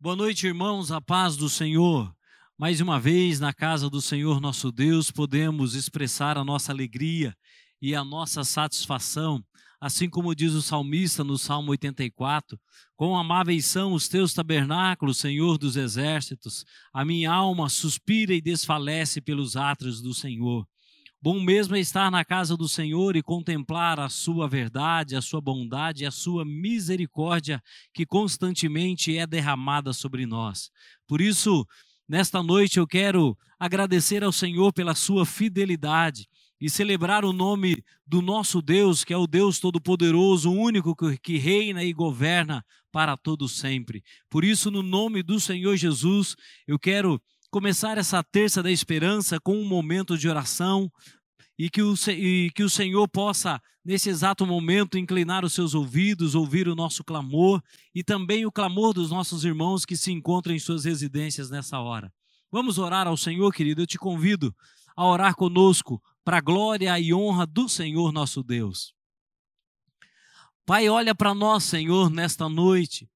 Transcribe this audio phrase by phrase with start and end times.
[0.00, 2.14] Boa noite, irmãos, a paz do Senhor.
[2.56, 7.34] Mais uma vez, na casa do Senhor nosso Deus, podemos expressar a nossa alegria
[7.82, 9.44] e a nossa satisfação,
[9.80, 12.56] assim como diz o salmista no Salmo 84:
[12.94, 19.20] Quão amáveis são os teus tabernáculos, Senhor dos exércitos, a minha alma suspira e desfalece
[19.20, 20.64] pelos átrios do Senhor.
[21.20, 25.40] Bom mesmo é estar na casa do Senhor e contemplar a sua verdade, a sua
[25.40, 27.60] bondade e a sua misericórdia
[27.92, 30.70] que constantemente é derramada sobre nós.
[31.08, 31.66] Por isso,
[32.08, 36.28] nesta noite eu quero agradecer ao Senhor pela sua fidelidade
[36.60, 41.82] e celebrar o nome do nosso Deus, que é o Deus Todo-Poderoso, único que reina
[41.82, 44.04] e governa para todo sempre.
[44.30, 49.56] Por isso, no nome do Senhor Jesus, eu quero começar essa terça da esperança com
[49.56, 50.90] um momento de oração
[51.58, 56.34] e que, o, e que o Senhor possa, nesse exato momento, inclinar os seus ouvidos,
[56.34, 57.60] ouvir o nosso clamor
[57.94, 62.12] e também o clamor dos nossos irmãos que se encontram em suas residências nessa hora.
[62.50, 63.82] Vamos orar ao Senhor, querido.
[63.82, 64.54] Eu te convido
[64.96, 68.94] a orar conosco para a glória e honra do Senhor nosso Deus.
[70.64, 73.08] Pai, olha para nós, Senhor, nesta noite.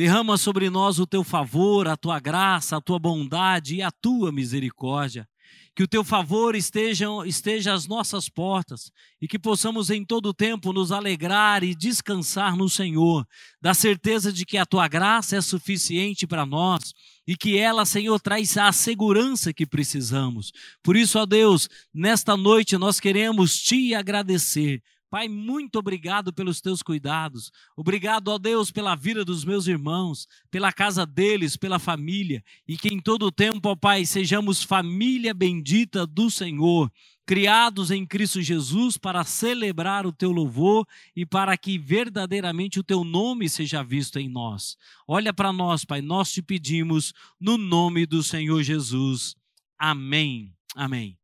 [0.00, 4.32] Derrama sobre nós o teu favor, a tua graça, a tua bondade e a tua
[4.32, 5.28] misericórdia.
[5.76, 8.90] Que o teu favor esteja, esteja às nossas portas
[9.20, 13.26] e que possamos em todo tempo nos alegrar e descansar no Senhor,
[13.60, 16.94] da certeza de que a tua graça é suficiente para nós
[17.28, 20.50] e que ela, Senhor, traz a segurança que precisamos.
[20.82, 26.84] Por isso, ó Deus, nesta noite nós queremos te agradecer Pai, muito obrigado pelos teus
[26.84, 27.50] cuidados.
[27.76, 32.44] Obrigado, ó Deus, pela vida dos meus irmãos, pela casa deles, pela família.
[32.66, 36.92] E que em todo o tempo, ó Pai, sejamos família bendita do Senhor,
[37.26, 43.02] criados em Cristo Jesus para celebrar o teu louvor e para que verdadeiramente o teu
[43.02, 44.76] nome seja visto em nós.
[45.08, 49.34] Olha para nós, Pai, nós te pedimos no nome do Senhor Jesus.
[49.76, 50.54] Amém.
[50.76, 51.18] Amém.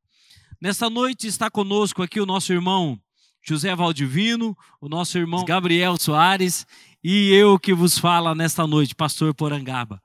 [0.61, 3.01] Nesta noite está conosco aqui o nosso irmão
[3.49, 6.67] José Valdivino, o nosso irmão Gabriel Soares
[7.03, 10.03] e eu que vos fala nesta noite, pastor Porangaba.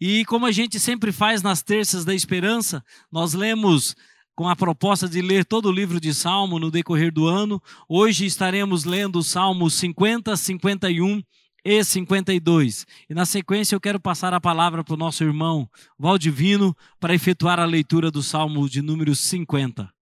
[0.00, 3.94] E como a gente sempre faz nas terças da esperança, nós lemos
[4.34, 7.62] com a proposta de ler todo o livro de Salmo no decorrer do ano.
[7.88, 11.22] Hoje estaremos lendo os Salmos 50, 51
[11.64, 12.84] e 52.
[13.08, 17.60] E na sequência eu quero passar a palavra para o nosso irmão Valdivino para efetuar
[17.60, 19.93] a leitura do Salmo de número 50.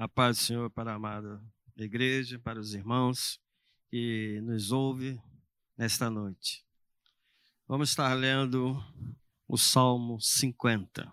[0.00, 1.42] A paz do Senhor para a amada
[1.76, 3.40] igreja, para os irmãos
[3.90, 5.20] que nos ouve
[5.76, 6.64] nesta noite.
[7.66, 8.80] Vamos estar lendo
[9.48, 11.12] o Salmo 50,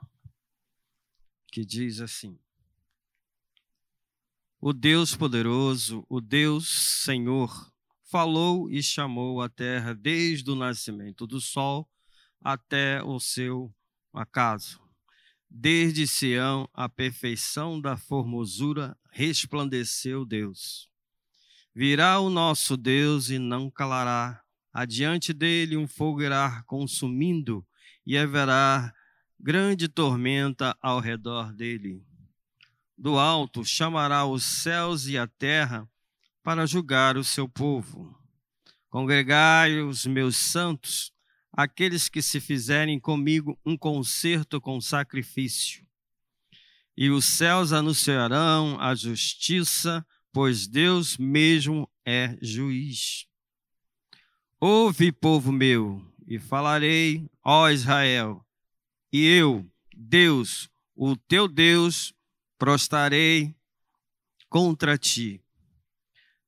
[1.47, 2.37] que diz assim:
[4.61, 7.73] O Deus poderoso, o Deus Senhor,
[8.03, 11.89] falou e chamou a terra desde o nascimento do sol
[12.39, 13.73] até o seu
[14.13, 14.84] acaso
[15.57, 20.89] Desde Sião, a perfeição da formosura resplandeceu Deus.
[21.73, 24.43] Virá o nosso Deus e não calará.
[24.73, 27.65] Adiante dele um fogo irá consumindo
[28.05, 28.93] e haverá
[29.39, 32.03] grande tormenta ao redor dele.
[32.97, 35.89] Do alto chamará os céus e a terra
[36.43, 38.13] para julgar o seu povo.
[38.89, 41.14] Congregai os meus santos
[41.55, 45.85] aqueles que se fizerem comigo um concerto com sacrifício.
[46.97, 53.25] E os céus anunciarão a justiça, pois Deus mesmo é juiz.
[54.59, 58.45] Ouve, povo meu, e falarei, ó Israel,
[59.11, 62.13] e eu, Deus, o teu Deus,
[62.57, 63.55] prostarei
[64.49, 65.41] contra ti.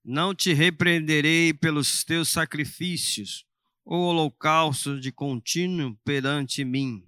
[0.04, 3.47] Não te repreenderei pelos teus sacrifícios,
[3.90, 7.08] o holocausto de contínuo perante mim.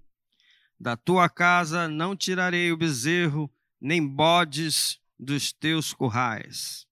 [0.79, 3.51] Da tua casa não tirarei o bezerro,
[3.81, 6.87] nem bodes dos teus currais,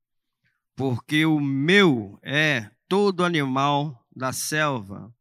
[0.76, 5.14] porque o meu é todo animal da selva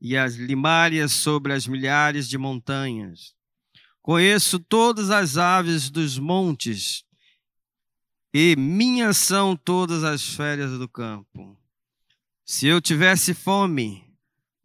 [0.00, 3.32] e as limárias sobre as milhares de montanhas.
[4.02, 7.04] Conheço todas as aves dos montes,
[8.34, 11.59] e minhas são todas as férias do campo.
[12.52, 14.04] Se eu tivesse fome,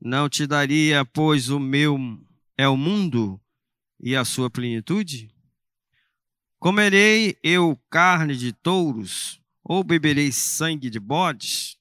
[0.01, 1.99] não te daria, pois o meu
[2.57, 3.39] é o mundo
[3.99, 5.31] e a sua plenitude?
[6.57, 11.77] Comerei eu carne de touros ou beberei sangue de bodes?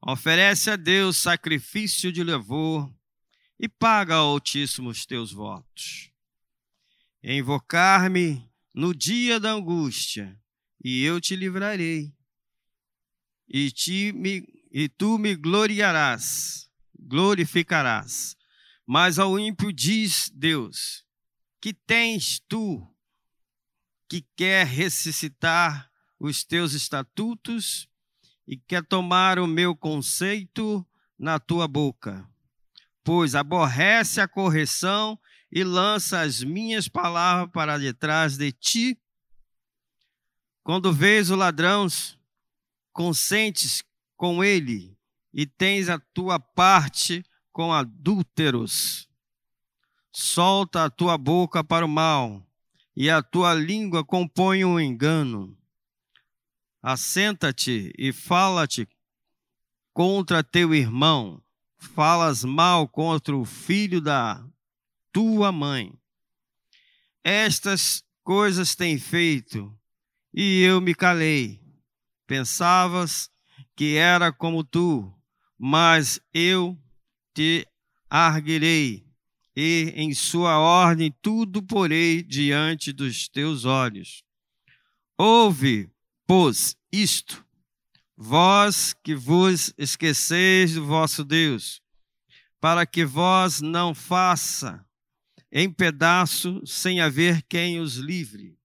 [0.00, 2.90] Oferece a Deus sacrifício de louvor
[3.58, 6.10] e paga ao Altíssimo os teus votos.
[7.22, 10.40] Invocar-me no dia da angústia,
[10.82, 12.18] e eu te livrarei
[13.52, 18.36] e te, me, e tu me gloriarás, glorificarás.
[18.86, 21.04] Mas ao ímpio diz Deus:
[21.60, 22.86] Que tens tu
[24.08, 27.88] que quer ressuscitar os teus estatutos
[28.46, 30.86] e quer tomar o meu conceito
[31.18, 32.28] na tua boca?
[33.02, 35.18] Pois aborrece a correção
[35.50, 39.00] e lança as minhas palavras para detrás de ti.
[40.62, 41.88] Quando vês o ladrão,
[42.92, 43.82] consentes
[44.16, 44.96] com ele
[45.32, 49.08] e tens a tua parte com adúlteros.
[50.12, 52.46] Solta a tua boca para o mal
[52.96, 55.56] e a tua língua compõe um engano.
[56.82, 58.88] Assenta-te e fala-te
[59.92, 61.42] contra teu irmão,
[61.78, 64.44] falas mal contra o filho da
[65.12, 65.92] tua mãe.
[67.22, 69.76] Estas coisas tem feito,
[70.32, 71.59] e eu me calei.
[72.30, 73.28] Pensavas
[73.74, 75.12] que era como tu,
[75.58, 76.80] mas eu
[77.34, 77.66] te
[78.08, 79.04] arguirei,
[79.56, 84.22] e em sua ordem tudo porei diante dos teus olhos.
[85.18, 85.90] Ouve,
[86.24, 87.44] pois, isto,
[88.16, 91.82] vós que vos esqueceis do vosso Deus,
[92.60, 94.86] para que vós não faça
[95.50, 98.59] em pedaço sem haver quem os livre.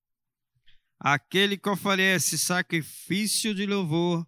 [1.00, 4.26] Aquele que oferece sacrifício de louvor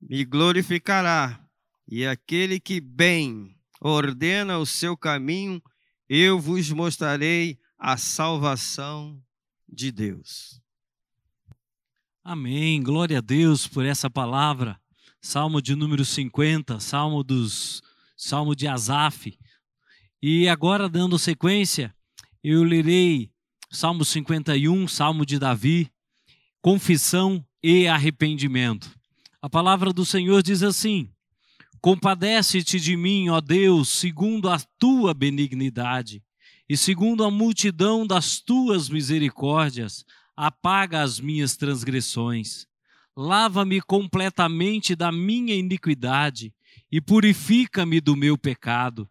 [0.00, 1.44] me glorificará,
[1.88, 5.62] e aquele que bem ordena o seu caminho,
[6.08, 9.20] eu vos mostrarei a salvação
[9.68, 10.60] de Deus.
[12.22, 12.82] Amém.
[12.82, 14.78] Glória a Deus por essa palavra.
[15.20, 17.82] Salmo de número 50, Salmo dos
[18.16, 19.38] Salmo de Asaf.
[20.20, 21.94] E agora, dando sequência,
[22.42, 23.32] eu lerei
[23.70, 25.90] Salmo 51, Salmo de Davi,
[26.62, 28.90] confissão e arrependimento.
[29.42, 31.10] A palavra do Senhor diz assim:
[31.80, 36.22] Compadece-te de mim, ó Deus, segundo a tua benignidade,
[36.68, 40.04] e segundo a multidão das tuas misericórdias,
[40.34, 42.66] apaga as minhas transgressões.
[43.16, 46.54] Lava-me completamente da minha iniquidade
[46.90, 49.08] e purifica-me do meu pecado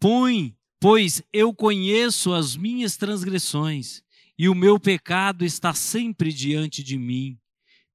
[0.00, 4.02] Põe, pois eu conheço as minhas transgressões,
[4.38, 7.36] e o meu pecado está sempre diante de mim.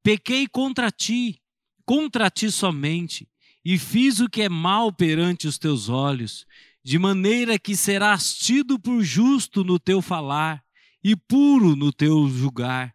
[0.04, 1.42] Pequei contra ti,
[1.86, 3.28] contra ti somente,
[3.64, 6.46] e fiz o que é mal perante os teus olhos,
[6.84, 10.62] de maneira que serás tido por justo no teu falar
[11.02, 12.94] e puro no teu julgar.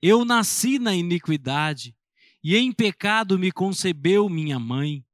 [0.00, 1.94] Eu nasci na iniquidade,
[2.42, 5.04] e em pecado me concebeu minha mãe.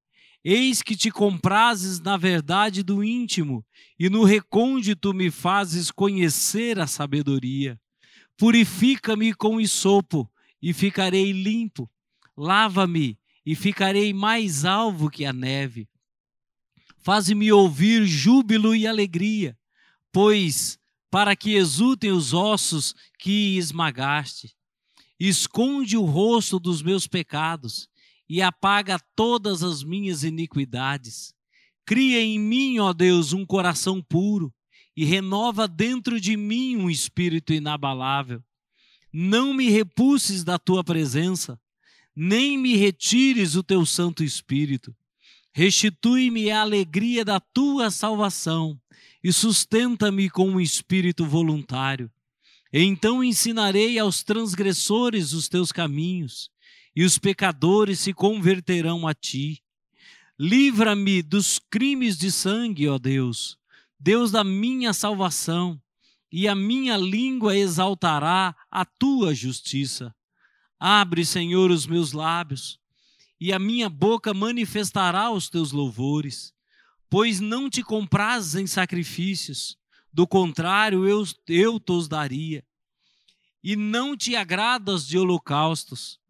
[0.44, 3.64] Eis que te comprases na verdade do íntimo,
[3.98, 7.80] e no recôndito me fazes conhecer a sabedoria.
[8.36, 10.30] Purifica-me com isopo,
[10.60, 11.90] e ficarei limpo.
[12.36, 15.88] Lava-me, e ficarei mais alvo que a neve.
[16.98, 19.56] Faze-me ouvir júbilo e alegria,
[20.12, 20.78] pois
[21.10, 24.54] para que exultem os ossos que esmagaste.
[25.18, 27.88] Esconde o rosto dos meus pecados
[28.28, 31.34] e apaga todas as minhas iniquidades.
[31.84, 34.52] Cria em mim, ó Deus, um coração puro
[34.96, 38.42] e renova dentro de mim um espírito inabalável.
[39.12, 41.60] Não me repulses da tua presença,
[42.16, 44.94] nem me retires o teu Santo Espírito.
[45.52, 48.80] Restitui-me a alegria da tua salvação
[49.22, 52.10] e sustenta-me com um espírito voluntário.
[52.72, 56.50] Então ensinarei aos transgressores os teus caminhos
[56.94, 59.62] e os pecadores se converterão a ti.
[60.38, 63.58] Livra-me dos crimes de sangue, ó Deus,
[63.98, 65.80] Deus da minha salvação,
[66.30, 70.14] e a minha língua exaltará a tua justiça.
[70.78, 72.78] Abre, Senhor, os meus lábios,
[73.40, 76.52] e a minha boca manifestará os teus louvores,
[77.08, 79.78] pois não te comprazes em sacrifícios,
[80.12, 82.64] do contrário eu, eu te daria.
[83.62, 86.20] E não te agradas de holocaustos.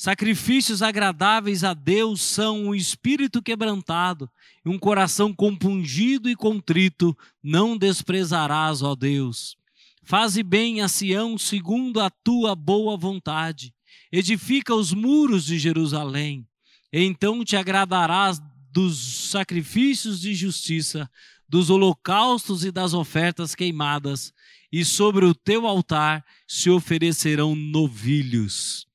[0.00, 4.30] Sacrifícios agradáveis a Deus são um espírito quebrantado
[4.64, 9.56] e um coração compungido e contrito, não desprezarás, ó Deus.
[10.04, 13.74] Faze bem a Sião segundo a tua boa vontade.
[14.12, 16.46] Edifica os muros de Jerusalém.
[16.92, 18.40] Então te agradarás
[18.70, 21.10] dos sacrifícios de justiça,
[21.48, 24.32] dos holocaustos e das ofertas queimadas,
[24.70, 28.87] e sobre o teu altar se oferecerão novilhos.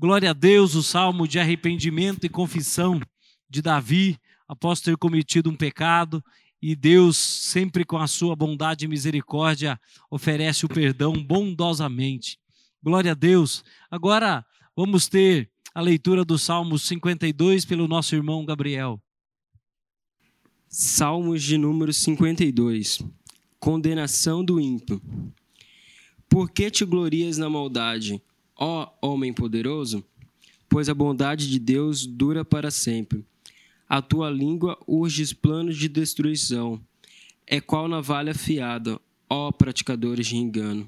[0.00, 3.00] Glória a Deus, o salmo de arrependimento e confissão
[3.50, 6.24] de Davi, após ter cometido um pecado,
[6.62, 9.76] e Deus, sempre com a sua bondade e misericórdia,
[10.08, 12.38] oferece o perdão bondosamente.
[12.80, 13.64] Glória a Deus.
[13.90, 19.02] Agora vamos ter a leitura do Salmo 52 pelo nosso irmão Gabriel.
[20.68, 23.02] Salmos de número 52.
[23.58, 25.02] Condenação do ímpio.
[26.28, 28.22] Por que te glorias na maldade,
[28.58, 30.04] ó homem poderoso?
[30.68, 33.24] Pois a bondade de Deus dura para sempre.
[33.88, 36.80] A tua língua urge planos de destruição.
[37.46, 39.00] É qual navalha afiada,
[39.30, 40.86] ó praticadores de engano.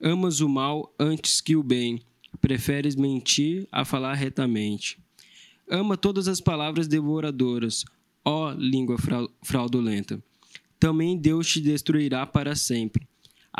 [0.00, 2.00] Amas o mal antes que o bem,
[2.40, 4.98] preferes mentir a falar retamente.
[5.68, 7.84] Ama todas as palavras devoradoras,
[8.24, 8.96] ó língua
[9.42, 10.22] fraudulenta.
[10.78, 13.07] Também Deus te destruirá para sempre.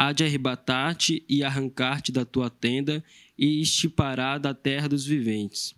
[0.01, 3.03] Há de arrebatar-te e arrancar-te da tua tenda
[3.37, 5.75] e estipará da terra dos viventes.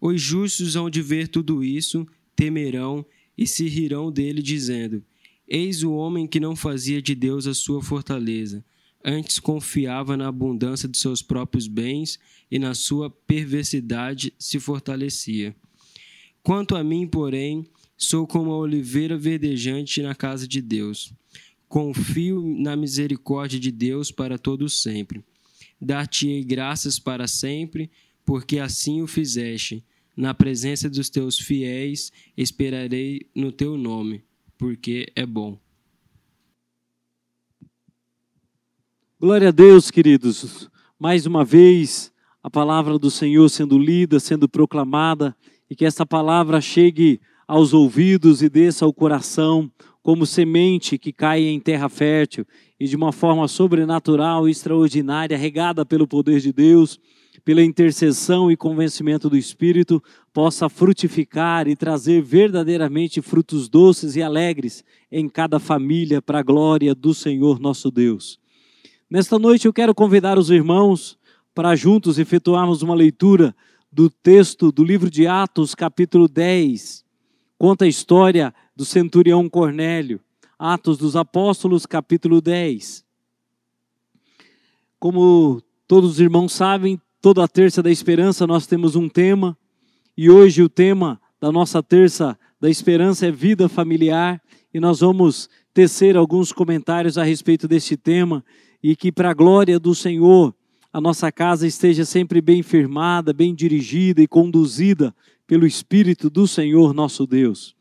[0.00, 3.04] Os justos hão de ver tudo isso, temerão
[3.36, 5.04] e se rirão dele, dizendo:
[5.48, 8.64] Eis o homem que não fazia de Deus a sua fortaleza,
[9.04, 15.56] antes confiava na abundância de seus próprios bens e na sua perversidade se fortalecia.
[16.40, 17.66] Quanto a mim, porém,
[17.96, 21.12] sou como a oliveira verdejante na casa de Deus.
[21.70, 25.24] Confio na misericórdia de Deus para todos sempre.
[25.80, 27.88] Dar-te-ei graças para sempre,
[28.26, 29.84] porque assim o fizeste
[30.16, 34.24] na presença dos teus fiéis, esperarei no teu nome,
[34.58, 35.60] porque é bom.
[39.20, 40.68] Glória a Deus, queridos.
[40.98, 42.12] Mais uma vez,
[42.42, 45.36] a palavra do Senhor sendo lida, sendo proclamada,
[45.70, 49.70] e que essa palavra chegue aos ouvidos e desça ao coração
[50.02, 52.46] como semente que cai em terra fértil
[52.78, 56.98] e de uma forma sobrenatural e extraordinária, regada pelo poder de Deus
[57.44, 60.02] pela intercessão e convencimento do Espírito,
[60.32, 66.94] possa frutificar e trazer verdadeiramente frutos doces e alegres em cada família, para a glória
[66.94, 68.38] do Senhor nosso Deus.
[69.08, 71.18] Nesta noite eu quero convidar os irmãos
[71.54, 73.54] para juntos efetuarmos uma leitura
[73.90, 77.04] do texto do livro de Atos, capítulo 10.
[77.58, 80.18] Conta a história do centurião Cornélio.
[80.58, 83.04] Atos dos Apóstolos, capítulo 10.
[84.98, 89.54] Como todos os irmãos sabem, Toda a terça da esperança nós temos um tema,
[90.16, 94.40] e hoje o tema da nossa terça da esperança é vida familiar,
[94.72, 98.42] e nós vamos tecer alguns comentários a respeito deste tema,
[98.82, 100.54] e que, para a glória do Senhor,
[100.90, 105.14] a nossa casa esteja sempre bem firmada, bem dirigida e conduzida
[105.46, 107.76] pelo Espírito do Senhor nosso Deus.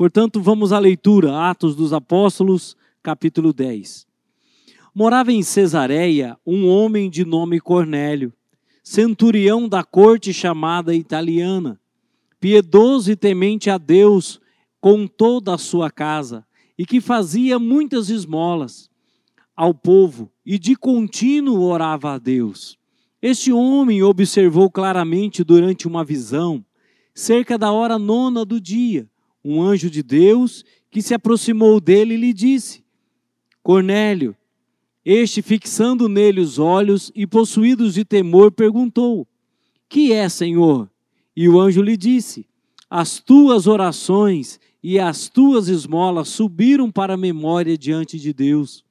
[0.00, 4.06] Portanto, vamos à leitura, Atos dos Apóstolos, capítulo 10.
[4.94, 8.32] Morava em Cesareia um homem de nome Cornélio
[8.82, 11.78] centurião da corte chamada italiana,
[12.40, 14.40] piedoso e temente a Deus
[14.80, 16.46] com toda a sua casa,
[16.78, 18.88] e que fazia muitas esmolas
[19.54, 22.78] ao povo e de contínuo orava a Deus.
[23.20, 26.64] Este homem observou claramente durante uma visão,
[27.14, 29.06] cerca da hora nona do dia,
[29.44, 32.84] um anjo de Deus que se aproximou dele e lhe disse:
[33.62, 34.36] Cornélio,
[35.04, 39.26] este, fixando nele os olhos e possuídos de temor, perguntou:
[39.88, 40.90] Que é, Senhor?
[41.34, 42.46] E o anjo lhe disse:
[42.88, 48.84] As tuas orações e as tuas esmolas subiram para a memória diante de Deus.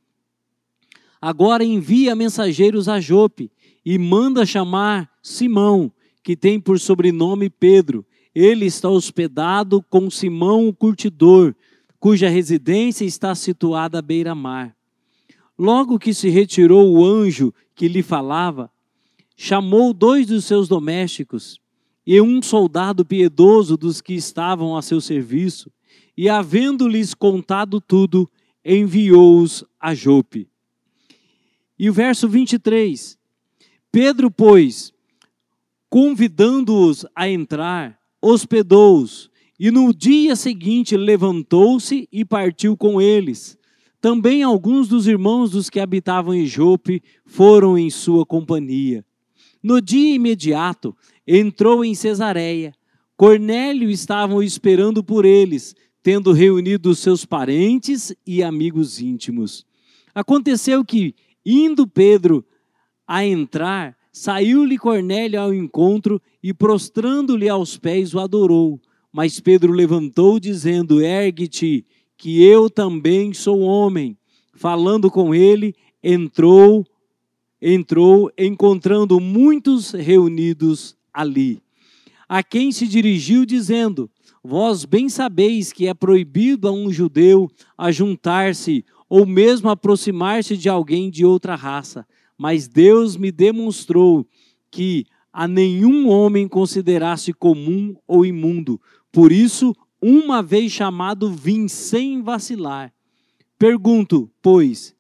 [1.22, 3.52] Agora envia mensageiros a Jope
[3.86, 5.92] e manda chamar Simão,
[6.24, 8.06] que tem por sobrenome Pedro.
[8.34, 11.56] Ele está hospedado com Simão o curtidor,
[12.00, 14.76] cuja residência está situada à beira-mar.
[15.58, 18.72] Logo que se retirou o anjo que lhe falava,
[19.36, 21.60] chamou dois dos seus domésticos
[22.06, 25.72] e um soldado piedoso dos que estavam a seu serviço,
[26.18, 28.30] e, havendo-lhes contado tudo,
[28.66, 30.50] enviou-os a Jope.
[31.78, 33.18] E o verso 23:
[33.92, 34.92] Pedro, pois,
[35.90, 43.60] convidando-os a entrar, hospedou-os, e no dia seguinte levantou-se e partiu com eles
[44.02, 49.06] também alguns dos irmãos dos que habitavam em Jope foram em sua companhia.
[49.62, 50.96] No dia imediato,
[51.28, 52.74] entrou em Cesareia.
[53.18, 59.66] Cornélio estava esperando por eles, tendo reunido seus parentes e amigos íntimos.
[60.16, 61.14] Aconteceu que,
[61.46, 62.46] indo Pedro
[63.06, 68.78] a entrar, saiu-lhe Cornélio ao encontro e, prostrando-lhe aos pés, o adorou.
[69.14, 71.86] Mas Pedro levantou, dizendo: Ergue-te
[72.18, 74.18] que eu também sou homem.
[74.54, 75.74] Falando com ele,
[76.04, 76.86] entrou,
[77.62, 81.62] entrou, encontrando muitos reunidos ali.
[82.28, 84.10] A quem se dirigiu, dizendo:
[84.44, 91.10] Vós bem sabeis que é proibido a um judeu ajuntar-se ou mesmo aproximar-se de alguém
[91.10, 92.06] de outra raça,
[92.40, 94.26] mas Deus me demonstrou
[94.72, 98.80] que a nenhum homem considerasse comum ou imundo.
[99.12, 102.94] Por isso, uma vez chamado, vim sem vacilar.
[103.58, 104.96] Pergunto, pois,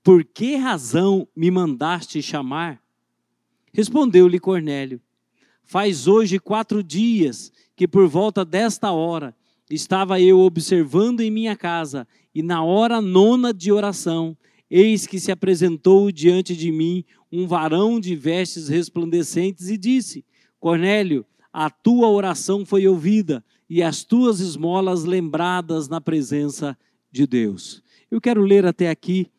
[0.00, 2.80] por que razão me mandaste chamar?
[3.72, 5.00] Respondeu-lhe Cornélio:
[5.64, 9.34] Faz hoje quatro dias que, por volta desta hora,
[9.68, 14.36] estava eu observando em minha casa, e na hora nona de oração,
[14.70, 20.24] eis que se apresentou diante de mim um varão de vestes resplandecentes e disse:
[20.58, 26.76] Cornélio, a tua oração foi ouvida e as tuas esmolas lembradas na presença
[27.10, 27.82] de Deus.
[28.10, 29.30] Eu quero ler até aqui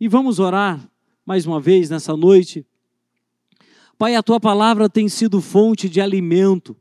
[0.00, 0.88] e vamos orar
[1.24, 2.66] mais uma vez nessa noite.
[3.96, 6.76] Pai, a tua palavra tem sido fonte de alimento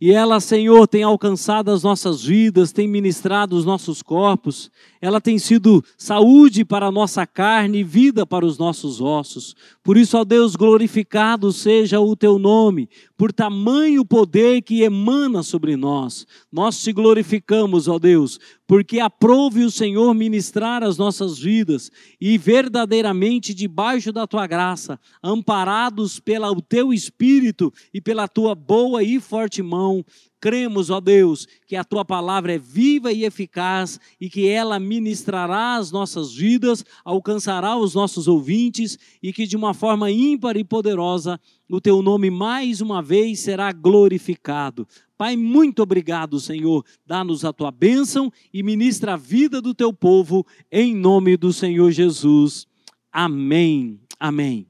[0.00, 5.40] e ela, Senhor, tem alcançado as nossas vidas, tem ministrado os nossos corpos, ela tem
[5.40, 9.56] sido saúde para a nossa carne e vida para os nossos ossos.
[9.82, 15.76] Por isso, ó Deus, glorificado seja o teu nome, por tamanho poder que emana sobre
[15.76, 16.24] nós.
[16.50, 23.54] Nós te glorificamos, ó Deus, porque aprove o Senhor ministrar as nossas vidas e verdadeiramente
[23.54, 30.04] debaixo da tua graça, amparados pelo teu espírito e pela tua boa e forte mão,
[30.40, 35.74] Cremos, ó Deus, que a tua palavra é viva e eficaz e que ela ministrará
[35.74, 41.40] as nossas vidas, alcançará os nossos ouvintes e que de uma forma ímpar e poderosa
[41.68, 44.86] o teu nome mais uma vez será glorificado.
[45.18, 46.84] Pai, muito obrigado, Senhor.
[47.04, 51.90] Dá-nos a tua bênção e ministra a vida do teu povo, em nome do Senhor
[51.90, 52.64] Jesus.
[53.12, 54.00] Amém.
[54.20, 54.68] Amém.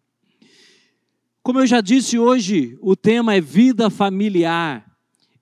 [1.42, 4.88] Como eu já disse hoje, o tema é vida familiar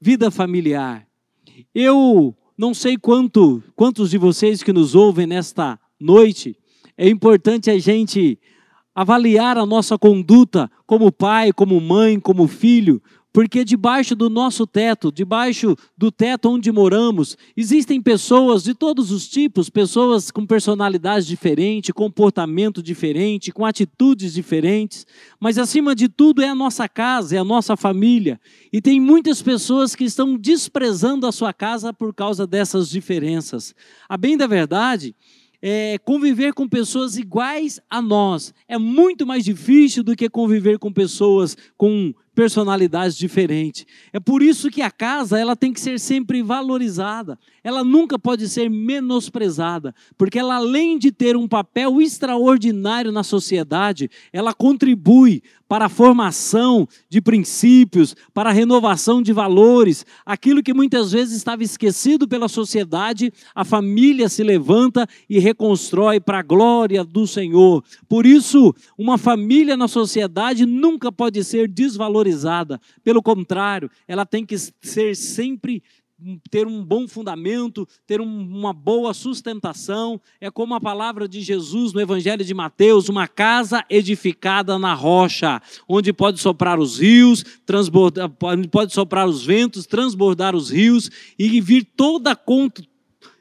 [0.06, 1.04] vida familiar.
[1.74, 6.56] Eu não sei quanto, quantos de vocês que nos ouvem nesta noite,
[6.96, 8.38] é importante a gente
[8.94, 13.02] avaliar a nossa conduta como pai, como mãe, como filho,
[13.36, 19.28] porque debaixo do nosso teto, debaixo do teto onde moramos, existem pessoas de todos os
[19.28, 25.06] tipos, pessoas com personalidades diferentes, comportamento diferente, com atitudes diferentes,
[25.38, 28.40] mas acima de tudo é a nossa casa, é a nossa família.
[28.72, 33.74] E tem muitas pessoas que estão desprezando a sua casa por causa dessas diferenças.
[34.08, 35.14] A bem da verdade,
[35.60, 40.92] é, conviver com pessoas iguais a nós é muito mais difícil do que conviver com
[40.92, 43.86] pessoas com personalidades diferentes.
[44.12, 47.38] É por isso que a casa ela tem que ser sempre valorizada.
[47.64, 54.10] Ela nunca pode ser menosprezada, porque ela além de ter um papel extraordinário na sociedade,
[54.30, 61.12] ela contribui para a formação de princípios, para a renovação de valores, aquilo que muitas
[61.12, 67.26] vezes estava esquecido pela sociedade, a família se levanta e reconstrói para a glória do
[67.26, 67.82] Senhor.
[68.08, 74.56] Por isso, uma família na sociedade nunca pode ser desvalorizada, pelo contrário, ela tem que
[74.58, 75.82] ser sempre
[76.50, 80.20] ter um bom fundamento, ter um, uma boa sustentação.
[80.40, 85.60] É como a palavra de Jesus no Evangelho de Mateus: uma casa edificada na rocha,
[85.88, 88.30] onde pode soprar os rios, transbordar,
[88.70, 92.82] pode soprar os ventos, transbordar os rios e vir toda conta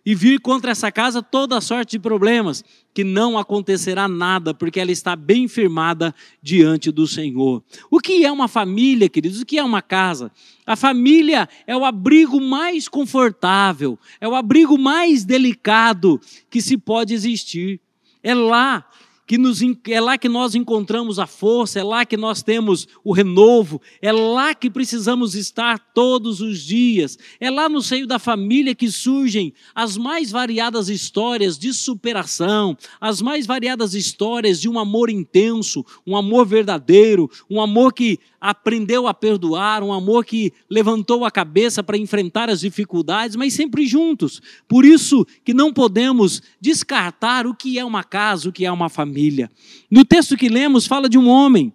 [0.06, 2.63] e vir contra essa casa toda sorte de problemas,
[2.94, 7.63] que não acontecerá nada, porque ela está bem firmada diante do Senhor.
[7.89, 9.41] O que é uma família, queridos?
[9.41, 10.32] O que é uma casa?
[10.65, 17.13] A família é o abrigo mais confortável, é o abrigo mais delicado que se pode
[17.13, 17.80] existir.
[18.22, 18.86] É lá
[19.26, 23.12] que nos, é lá que nós encontramos a força, é lá que nós temos o
[23.12, 28.76] renovo, é lá que precisamos estar todos os dias, é lá no seio da família
[28.76, 35.10] que surgem as mais variadas histórias de superação, as mais variadas histórias de um amor
[35.10, 41.31] intenso, um amor verdadeiro, um amor que aprendeu a perdoar, um amor que levantou a
[41.31, 44.39] cabeça para enfrentar as dificuldades, mas sempre juntos.
[44.67, 48.88] Por isso que não podemos descartar o que é uma casa, o que é uma
[48.88, 49.49] família.
[49.89, 51.73] No texto que lemos, fala de um homem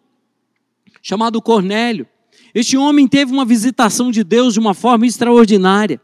[1.02, 2.06] chamado Cornélio.
[2.54, 6.00] Este homem teve uma visitação de Deus de uma forma extraordinária.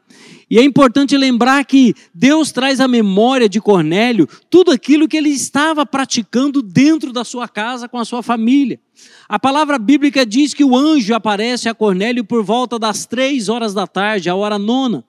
[0.50, 5.30] E é importante lembrar que Deus traz à memória de Cornélio tudo aquilo que ele
[5.30, 8.80] estava praticando dentro da sua casa com a sua família.
[9.28, 13.74] A palavra bíblica diz que o anjo aparece a Cornélio por volta das três horas
[13.74, 15.04] da tarde, a hora nona.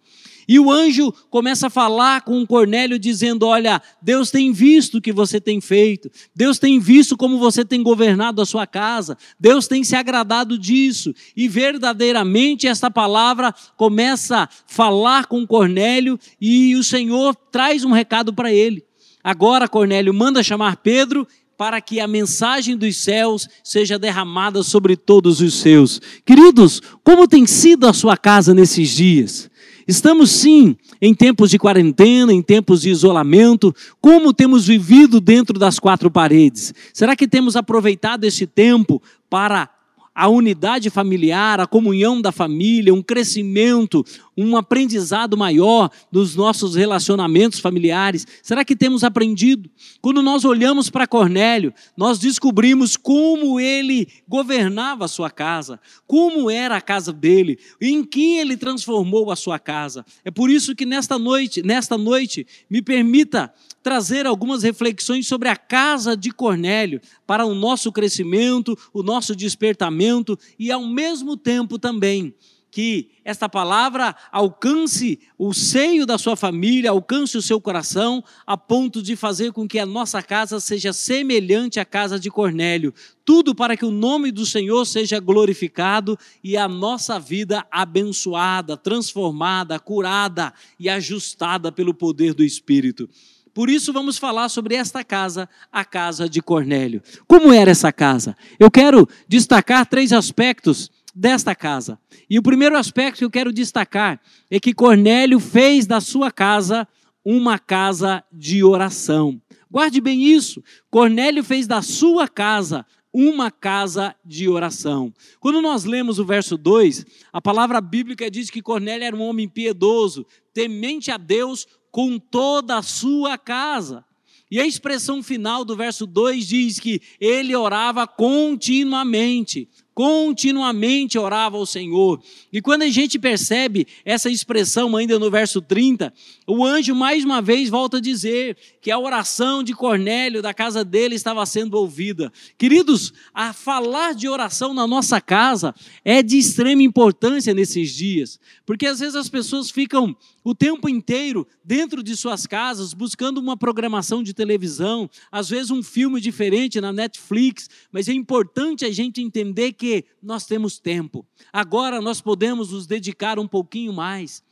[0.47, 5.11] E o anjo começa a falar com Cornélio, dizendo: Olha, Deus tem visto o que
[5.11, 9.83] você tem feito, Deus tem visto como você tem governado a sua casa, Deus tem
[9.83, 11.13] se agradado disso.
[11.35, 18.33] E verdadeiramente esta palavra começa a falar com Cornélio e o Senhor traz um recado
[18.33, 18.85] para ele.
[19.21, 25.41] Agora, Cornélio manda chamar Pedro para que a mensagem dos céus seja derramada sobre todos
[25.41, 25.99] os seus.
[26.23, 29.49] Queridos, como tem sido a sua casa nesses dias?
[29.87, 33.73] Estamos sim em tempos de quarentena, em tempos de isolamento.
[34.01, 36.73] Como temos vivido dentro das quatro paredes?
[36.93, 39.69] Será que temos aproveitado esse tempo para
[40.17, 44.03] a unidade familiar, a comunhão da família, um crescimento,
[44.35, 48.25] um aprendizado maior dos nossos relacionamentos familiares?
[48.41, 49.69] Será que temos aprendido?
[50.01, 56.77] Quando nós olhamos para Cornélio, nós descobrimos como ele governava a sua casa, como era
[56.77, 60.03] a casa dele, em que ele transformou a sua casa.
[60.25, 63.53] É por isso que nesta noite, nesta noite, me permita
[63.87, 70.37] trazer algumas reflexões sobre a casa de Cornélio para o nosso crescimento, o nosso despertamento
[70.59, 72.35] e ao mesmo tempo também
[72.69, 79.01] que esta palavra alcance o seio da sua família, alcance o seu coração, a ponto
[79.01, 82.93] de fazer com que a nossa casa seja semelhante à casa de Cornélio.
[83.23, 89.79] Tudo para que o nome do Senhor seja glorificado e a nossa vida abençoada, transformada,
[89.79, 93.09] curada e ajustada pelo poder do Espírito.
[93.57, 97.01] Por isso vamos falar sobre esta casa, a casa de Cornélio.
[97.27, 98.37] Como era essa casa?
[98.59, 101.97] Eu quero destacar três aspectos desta casa.
[102.29, 106.87] E o primeiro aspecto que eu quero destacar é que Cornélio fez da sua casa
[107.25, 109.41] uma casa de oração.
[109.71, 110.63] Guarde bem isso.
[110.91, 115.11] Cornélio fez da sua casa uma casa de oração.
[115.39, 119.49] Quando nós lemos o verso 2, a palavra bíblica diz que Cornélio era um homem
[119.49, 121.65] piedoso, temente a Deus
[121.97, 124.05] com toda a sua casa.
[124.51, 131.65] E a expressão final do verso 2 diz que ele orava continuamente continuamente orava ao
[131.65, 132.21] Senhor.
[132.53, 136.13] E quando a gente percebe essa expressão ainda no verso 30,
[136.45, 140.85] o anjo mais uma vez volta a dizer que a oração de Cornélio da casa
[140.85, 142.31] dele estava sendo ouvida.
[142.59, 145.73] Queridos, a falar de oração na nossa casa
[146.05, 151.45] é de extrema importância nesses dias, porque às vezes as pessoas ficam o tempo inteiro
[151.65, 156.93] dentro de suas casas buscando uma programação de televisão, às vezes um filme diferente na
[156.93, 161.25] Netflix, mas é importante a gente entender que porque nós temos tempo.
[161.51, 164.43] Agora nós podemos nos dedicar um pouquinho mais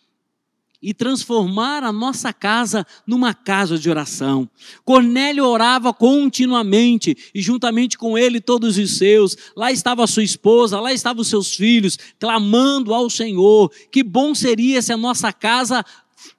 [0.81, 4.49] e transformar a nossa casa numa casa de oração.
[4.83, 9.35] Cornélio orava continuamente e juntamente com ele todos os seus.
[9.55, 13.71] Lá estava sua esposa, lá estavam os seus filhos, clamando ao Senhor.
[13.91, 15.83] Que bom seria se a nossa casa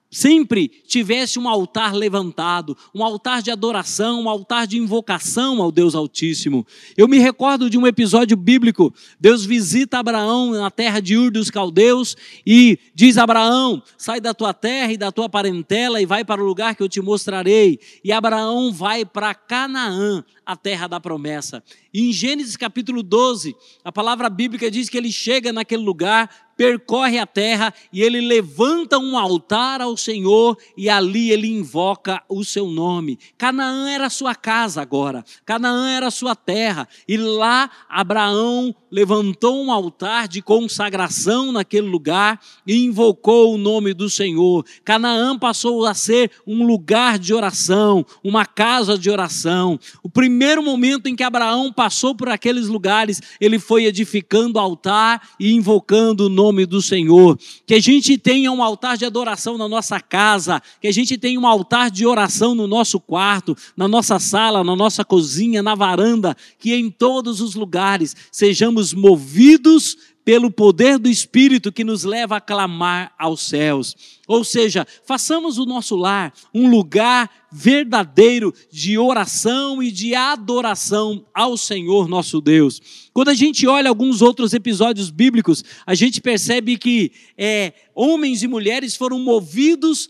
[0.09, 5.93] sempre tivesse um altar levantado, um altar de adoração, um altar de invocação ao Deus
[5.93, 6.65] Altíssimo.
[6.97, 8.91] Eu me recordo de um episódio bíblico.
[9.19, 14.55] Deus visita Abraão na terra de Ur dos Caldeus e diz Abraão: sai da tua
[14.55, 17.79] terra e da tua parentela e vai para o lugar que eu te mostrarei.
[18.03, 21.61] E Abraão vai para Canaã, a terra da promessa.
[21.93, 27.19] E em Gênesis capítulo 12, a palavra bíblica diz que ele chega naquele lugar, percorre
[27.19, 32.67] a terra e ele levanta um altar ao Senhor e ali ele invoca o seu
[32.67, 33.19] nome.
[33.37, 40.27] Canaã era sua casa agora, Canaã era sua terra, e lá Abraão levantou um altar
[40.27, 44.65] de consagração naquele lugar e invocou o nome do Senhor.
[44.83, 49.79] Canaã passou a ser um lugar de oração, uma casa de oração.
[50.01, 55.53] O primeiro momento em que Abraão passou por aqueles lugares, ele foi edificando altar e
[55.53, 57.37] invocando o nome do Senhor.
[57.65, 61.39] Que a gente tenha um altar de adoração na nossa casa, que a gente tenha
[61.39, 66.35] um altar de oração no nosso quarto, na nossa sala, na nossa cozinha, na varanda,
[66.57, 72.41] que em todos os lugares sejamos movidos pelo poder do Espírito que nos leva a
[72.41, 73.95] clamar aos céus.
[74.27, 81.55] Ou seja, façamos o nosso lar um lugar verdadeiro de oração e de adoração ao
[81.55, 82.81] Senhor nosso Deus.
[83.13, 88.49] Quando a gente olha alguns outros episódios bíblicos, a gente percebe que é, homens e
[88.49, 90.09] mulheres foram movidos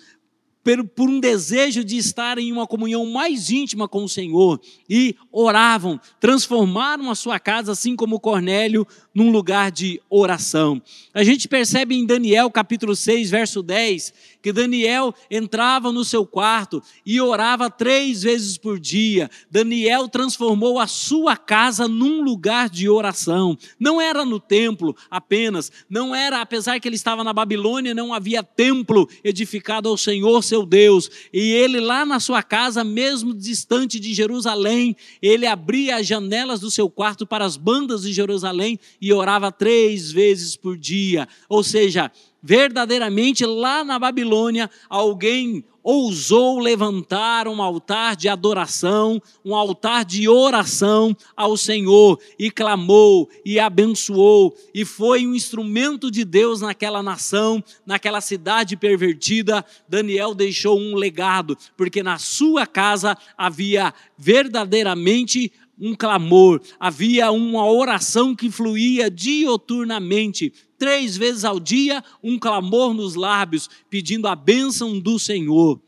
[0.95, 5.99] por um desejo de estar em uma comunhão mais íntima com o Senhor e oravam,
[6.19, 10.82] transformaram a sua casa, assim como Cornélio, num lugar de oração.
[11.13, 16.82] A gente percebe em Daniel capítulo 6, verso 10, que Daniel entrava no seu quarto
[17.06, 19.30] e orava três vezes por dia.
[19.50, 23.58] Daniel transformou a sua casa num lugar de oração.
[23.80, 28.43] Não era no templo apenas, não era, apesar que ele estava na Babilônia, não havia
[28.43, 31.10] templo edificado ao Senhor seu Deus.
[31.34, 36.71] E ele lá na sua casa, mesmo distante de Jerusalém, ele abria as janelas do
[36.71, 41.28] seu quarto para as bandas de Jerusalém e orava três vezes por dia.
[41.50, 50.04] Ou seja, verdadeiramente lá na Babilônia alguém ousou levantar um altar de adoração, um altar
[50.04, 57.02] de oração ao Senhor, e clamou, e abençoou, e foi um instrumento de Deus naquela
[57.02, 59.63] nação, naquela cidade pervertida.
[59.88, 68.36] Daniel deixou um legado, porque na sua casa havia verdadeiramente um clamor, havia uma oração
[68.36, 75.17] que fluía dioturnamente, três vezes ao dia, um clamor nos lábios, pedindo a bênção do
[75.17, 75.81] Senhor.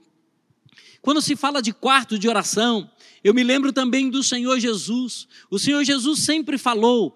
[1.01, 2.89] Quando se fala de quarto de oração,
[3.23, 5.27] eu me lembro também do Senhor Jesus.
[5.49, 7.15] O Senhor Jesus sempre falou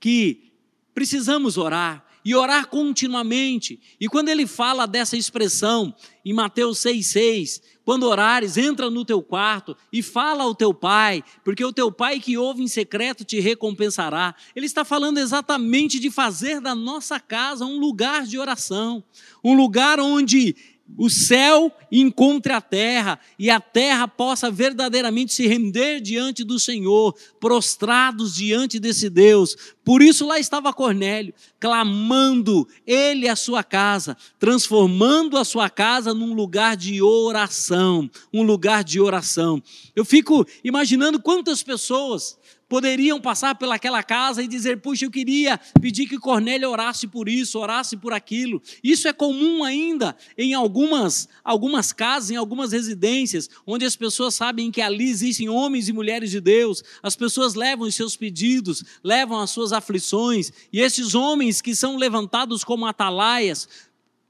[0.00, 0.52] que
[0.94, 3.80] precisamos orar e orar continuamente.
[4.00, 5.94] E quando ele fala dessa expressão
[6.24, 11.64] em Mateus 6,6, quando orares, entra no teu quarto e fala ao teu pai, porque
[11.64, 14.34] o teu pai que ouve em secreto te recompensará.
[14.54, 19.02] Ele está falando exatamente de fazer da nossa casa um lugar de oração,
[19.42, 20.54] um lugar onde
[20.96, 27.14] o céu encontre a terra e a terra possa verdadeiramente se render diante do Senhor,
[27.40, 29.56] prostrados diante desse Deus.
[29.84, 36.34] Por isso lá estava Cornélio, clamando ele a sua casa, transformando a sua casa num
[36.34, 39.62] lugar de oração, um lugar de oração.
[39.96, 42.38] Eu fico imaginando quantas pessoas
[42.72, 47.58] poderiam passar pelaquela casa e dizer: Puxa, eu queria pedir que Cornélio orasse por isso,
[47.58, 48.62] orasse por aquilo.
[48.82, 54.70] Isso é comum ainda em algumas, algumas casas, em algumas residências, onde as pessoas sabem
[54.70, 56.82] que ali existem homens e mulheres de Deus.
[57.02, 61.98] As pessoas levam os seus pedidos, levam as suas aflições, e esses homens que são
[61.98, 63.68] levantados como atalaias,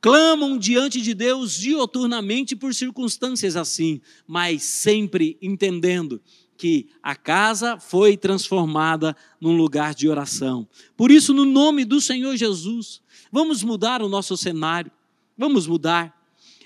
[0.01, 6.21] clamam diante de Deus dioturnamente por circunstâncias assim, mas sempre entendendo
[6.63, 10.65] que a casa foi transformada num lugar de oração.
[10.97, 14.93] Por isso, no nome do Senhor Jesus, vamos mudar o nosso cenário,
[15.37, 16.17] vamos mudar.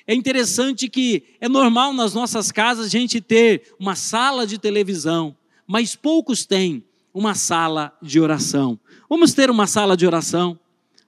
[0.06, 5.34] É interessante que é normal nas nossas casas a gente ter uma sala de televisão,
[5.66, 8.78] mas poucos têm uma sala de oração.
[9.08, 10.58] Vamos ter uma sala de oração?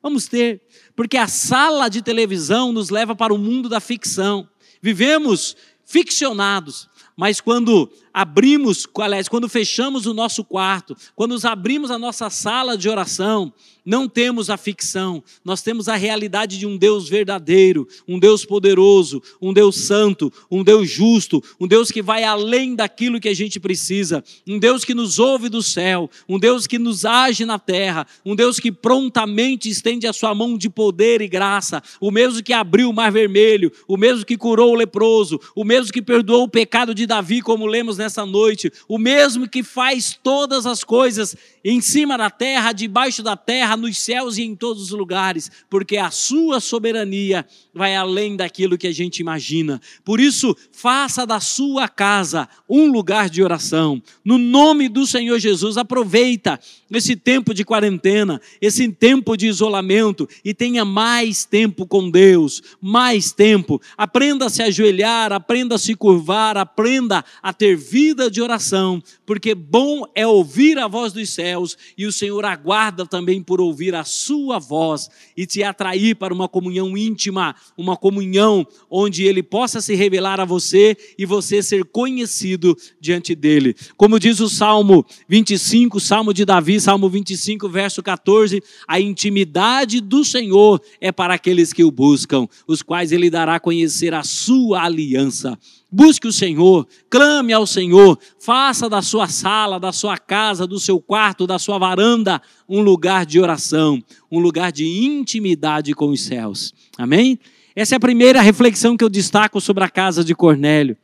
[0.03, 0.63] Vamos ter,
[0.97, 4.49] porque a sala de televisão nos leva para o mundo da ficção.
[4.81, 11.99] Vivemos ficcionados, mas quando abrimos, aliás, quando fechamos o nosso quarto, quando nos abrimos a
[11.99, 13.53] nossa sala de oração,
[13.89, 19.23] não temos a ficção, nós temos a realidade de um Deus verdadeiro, um Deus poderoso,
[19.41, 23.59] um Deus santo, um Deus justo, um Deus que vai além daquilo que a gente
[23.59, 28.07] precisa, um Deus que nos ouve do céu, um Deus que nos age na terra,
[28.27, 32.53] um Deus que prontamente estende a sua mão de poder e graça, o mesmo que
[32.53, 36.49] abriu o mar vermelho, o mesmo que curou o leproso, o mesmo que perdoou o
[36.49, 41.81] pecado de Davi, como lemos nessa noite, o mesmo que faz todas as coisas em
[41.81, 46.11] cima da terra, debaixo da terra, nos céus e em todos os lugares, porque a
[46.11, 49.81] sua soberania vai além daquilo que a gente imagina.
[50.05, 54.03] Por isso, faça da sua casa um lugar de oração.
[54.25, 56.59] No nome do Senhor Jesus, aproveita
[56.91, 63.33] esse tempo de quarentena, esse tempo de isolamento e tenha mais tempo com Deus, mais
[63.33, 63.81] tempo.
[63.97, 69.55] Aprenda a se ajoelhar, aprenda a se curvar, aprenda a ter vida de oração, porque
[69.55, 74.05] bom é ouvir a voz dos céus e o Senhor aguarda também por ouvir a
[74.05, 79.95] sua voz e te atrair para uma comunhão íntima, uma comunhão onde ele possa se
[79.95, 83.75] revelar a você e você ser conhecido diante dele.
[83.97, 90.25] Como diz o Salmo 25, Salmo de Davi, Salmo 25, verso 14: a intimidade do
[90.25, 94.85] Senhor é para aqueles que o buscam, os quais ele dará a conhecer a sua
[94.85, 95.59] aliança.
[95.91, 101.01] Busque o Senhor, clame ao Senhor, faça da sua sala, da sua casa, do seu
[101.01, 106.75] quarto, da sua varanda um lugar de oração, um lugar de intimidade com os céus.
[106.99, 107.39] Amém?
[107.75, 110.95] Essa é a primeira reflexão que eu destaco sobre a casa de Cornélio.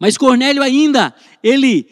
[0.00, 1.86] Mas Cornélio ainda, ele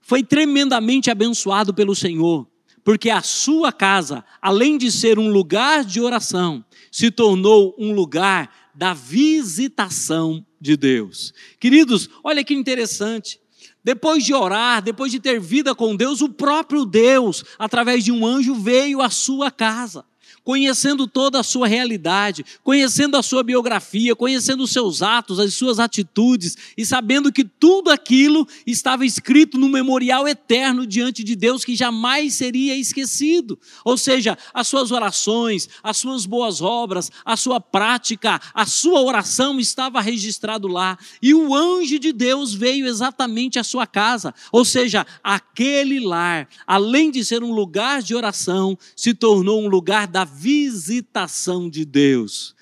[0.00, 2.48] foi tremendamente abençoado pelo Senhor,
[2.82, 8.50] porque a sua casa, além de ser um lugar de oração, se tornou um lugar
[8.74, 11.32] da visitação de Deus.
[11.58, 13.40] Queridos, olha que interessante.
[13.82, 18.26] Depois de orar, depois de ter vida com Deus, o próprio Deus, através de um
[18.26, 20.04] anjo, veio à sua casa
[20.48, 25.78] conhecendo toda a sua realidade, conhecendo a sua biografia, conhecendo os seus atos, as suas
[25.78, 31.76] atitudes e sabendo que tudo aquilo estava escrito no memorial eterno diante de Deus que
[31.76, 33.58] jamais seria esquecido.
[33.84, 39.60] Ou seja, as suas orações, as suas boas obras, a sua prática, a sua oração
[39.60, 40.96] estava registrado lá.
[41.20, 44.34] E o anjo de Deus veio exatamente à sua casa.
[44.50, 50.06] Ou seja, aquele lar, além de ser um lugar de oração, se tornou um lugar
[50.06, 52.54] da visitação de Deus.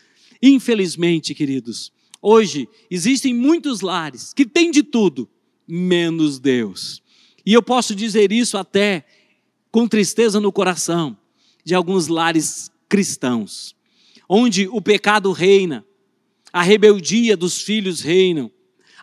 [0.42, 5.28] Infelizmente, queridos, hoje existem muitos lares que têm de tudo,
[5.68, 7.02] menos Deus.
[7.44, 9.04] E eu posso dizer isso até
[9.70, 11.16] com tristeza no coração
[11.64, 13.74] de alguns lares cristãos,
[14.28, 15.84] onde o pecado reina,
[16.52, 18.50] a rebeldia dos filhos reinam,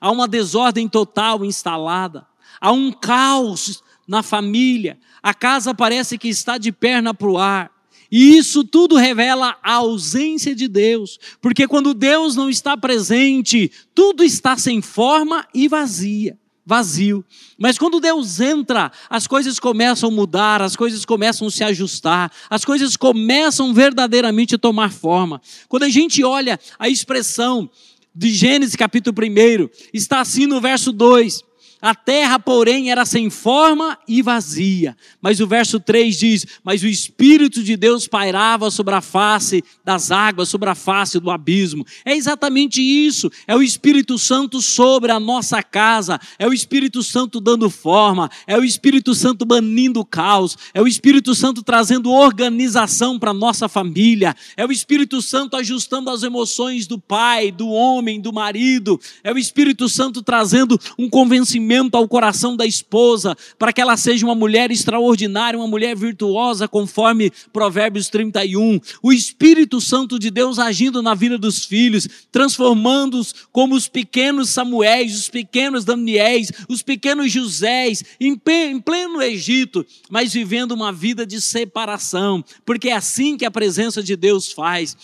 [0.02, 2.26] há uma desordem total instalada,
[2.60, 7.73] há um caos na família, a casa parece que está de perna para o ar.
[8.16, 14.24] E isso tudo revela a ausência de Deus, porque quando Deus não está presente, tudo
[14.24, 17.26] está sem forma e vazia vazio.
[17.58, 22.32] Mas quando Deus entra, as coisas começam a mudar, as coisas começam a se ajustar,
[22.50, 25.42] as coisas começam verdadeiramente a tomar forma.
[25.68, 27.70] Quando a gente olha a expressão
[28.16, 31.44] de Gênesis capítulo 1, está assim no verso 2:
[31.84, 34.96] a terra, porém, era sem forma e vazia.
[35.22, 40.10] Mas o verso 3 diz: Mas o Espírito de Deus pairava sobre a face das
[40.10, 41.86] águas, sobre a face do abismo.
[42.06, 43.30] É exatamente isso.
[43.46, 46.18] É o Espírito Santo sobre a nossa casa.
[46.40, 48.32] É o Espírito Santo dando forma.
[48.48, 50.58] É o Espírito Santo banindo o caos.
[50.74, 54.34] É o Espírito Santo trazendo organização para a nossa família.
[54.56, 58.98] É o Espírito Santo ajustando as emoções do pai, do homem, do marido.
[59.22, 64.26] É o Espírito Santo trazendo um convencimento ao coração da esposa, para que ela seja
[64.26, 68.80] uma mulher extraordinária, uma mulher virtuosa, conforme Provérbios 31.
[69.02, 75.18] O Espírito Santo de Deus agindo na vida dos filhos, transformando-os como os pequenos Samuéis,
[75.18, 82.44] os pequenos Daniéis, os pequenos Josés, em pleno Egito, mas vivendo uma vida de separação,
[82.66, 84.96] porque é assim que a presença de Deus faz.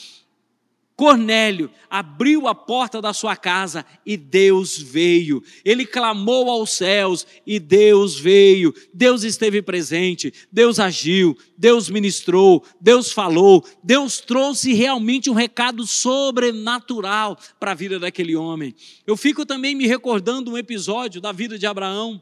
[0.99, 5.41] Cornélio abriu a porta da sua casa e Deus veio.
[5.63, 8.75] Ele clamou aos céus e Deus veio.
[8.93, 17.37] Deus esteve presente, Deus agiu, Deus ministrou, Deus falou, Deus trouxe realmente um recado sobrenatural
[17.57, 18.75] para a vida daquele homem.
[19.07, 22.21] Eu fico também me recordando um episódio da vida de Abraão.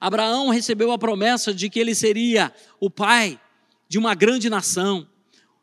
[0.00, 3.38] Abraão recebeu a promessa de que ele seria o pai
[3.86, 5.06] de uma grande nação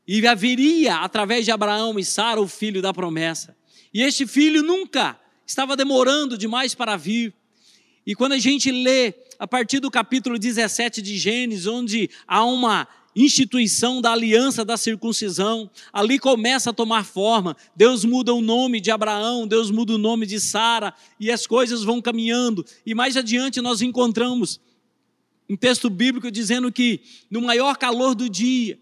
[0.07, 3.55] e haveria, através de Abraão e Sara, o filho da promessa.
[3.93, 7.33] E este filho nunca estava demorando demais para vir.
[8.05, 12.87] E quando a gente lê a partir do capítulo 17 de Gênesis, onde há uma
[13.15, 17.55] instituição da aliança da circuncisão, ali começa a tomar forma.
[17.75, 21.83] Deus muda o nome de Abraão, Deus muda o nome de Sara, e as coisas
[21.83, 22.65] vão caminhando.
[22.85, 24.59] E mais adiante nós encontramos
[25.49, 28.79] um texto bíblico dizendo que no maior calor do dia,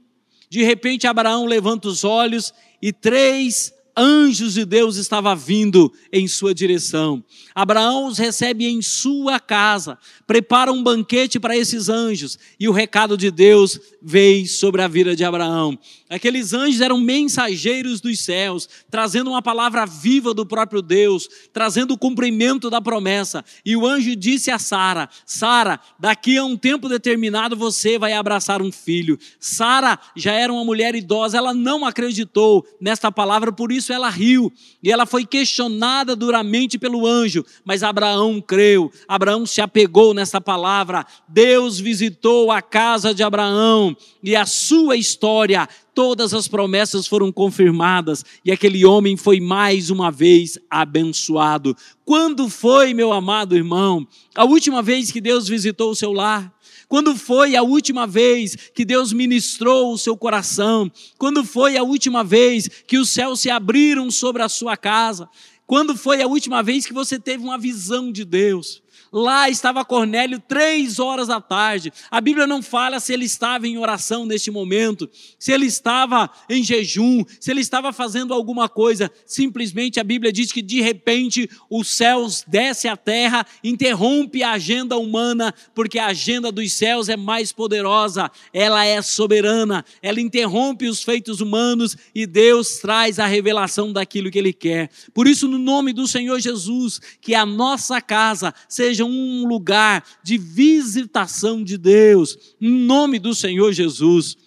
[0.50, 6.54] de repente, Abraão levanta os olhos e três anjos de Deus estavam vindo em sua
[6.56, 7.24] direção.
[7.54, 13.18] Abraão os recebe em sua casa, prepara um banquete para esses anjos, e o recado
[13.18, 15.78] de Deus veio sobre a vida de Abraão.
[16.10, 21.98] Aqueles anjos eram mensageiros dos céus, trazendo uma palavra viva do próprio Deus, trazendo o
[21.98, 23.44] cumprimento da promessa.
[23.66, 28.62] E o anjo disse a Sara: Sara, daqui a um tempo determinado você vai abraçar
[28.62, 29.20] um filho.
[29.40, 34.52] Sara já era uma mulher idosa, ela não acreditou nesta palavra, por isso ela riu.
[34.82, 41.06] E ela foi questionada duramente pelo anjo, mas Abraão creu, Abraão se apegou nessa palavra.
[41.28, 48.24] Deus visitou a casa de Abraão e a sua história, todas as promessas foram confirmadas
[48.44, 51.76] e aquele homem foi mais uma vez abençoado.
[52.06, 56.54] Quando foi, meu amado irmão, a última vez que Deus visitou o seu lar?
[56.90, 60.92] Quando foi a última vez que Deus ministrou o seu coração?
[61.20, 65.30] Quando foi a última vez que os céus se abriram sobre a sua casa?
[65.68, 68.82] Quando foi a última vez que você teve uma visão de Deus?
[69.12, 71.92] Lá estava Cornélio três horas da tarde.
[72.12, 76.64] A Bíblia não fala se ele estava em oração neste momento, se ele estava em
[76.64, 79.12] jejum, se ele estava fazendo alguma coisa.
[79.26, 84.98] Simplesmente a Bíblia diz que de repente os céus desce à terra, interrompe a agenda
[84.98, 91.04] humana, porque a agenda dos céus é mais poderosa, ela é soberana, ela interrompe os
[91.04, 94.90] feitos humanos e Deus traz a revelação daquilo que ele quer.
[95.14, 100.04] Por isso, no nome do Senhor Jesus, que a nossa casa seja seja um lugar
[100.22, 104.38] de visitação de Deus, em nome do Senhor Jesus.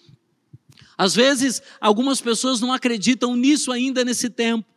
[0.97, 4.67] Às vezes, algumas pessoas não acreditam nisso ainda nesse tempo.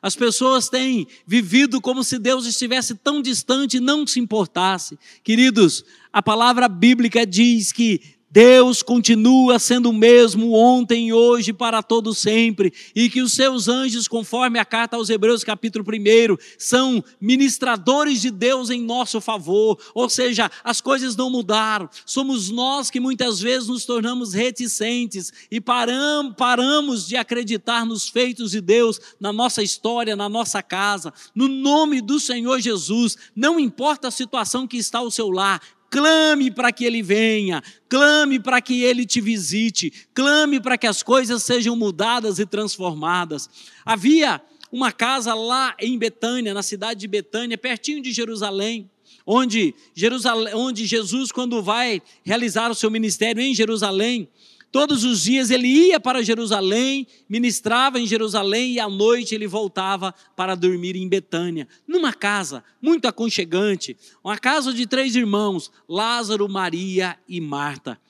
[0.00, 4.98] As pessoas têm vivido como se Deus estivesse tão distante e não se importasse.
[5.24, 8.00] Queridos, a palavra bíblica diz que
[8.34, 14.08] Deus continua sendo o mesmo ontem, hoje, para todo sempre, e que os seus anjos,
[14.08, 20.10] conforme a carta aos Hebreus, capítulo 1, são ministradores de Deus em nosso favor, ou
[20.10, 26.34] seja, as coisas não mudaram, somos nós que muitas vezes nos tornamos reticentes e paramos,
[26.36, 32.00] paramos de acreditar nos feitos de Deus na nossa história, na nossa casa, no nome
[32.00, 35.60] do Senhor Jesus, não importa a situação que está ao seu lar,
[35.94, 41.04] clame para que ele venha, clame para que ele te visite, clame para que as
[41.04, 43.48] coisas sejam mudadas e transformadas.
[43.86, 44.42] Havia
[44.72, 48.90] uma casa lá em Betânia, na cidade de Betânia, pertinho de Jerusalém,
[49.24, 54.28] onde, Jerusalém, onde Jesus, quando vai realizar o seu ministério em Jerusalém,
[54.74, 60.12] Todos os dias ele ia para Jerusalém, ministrava em Jerusalém e à noite ele voltava
[60.34, 67.16] para dormir em Betânia, numa casa muito aconchegante, uma casa de três irmãos, Lázaro, Maria
[67.28, 68.00] e Marta.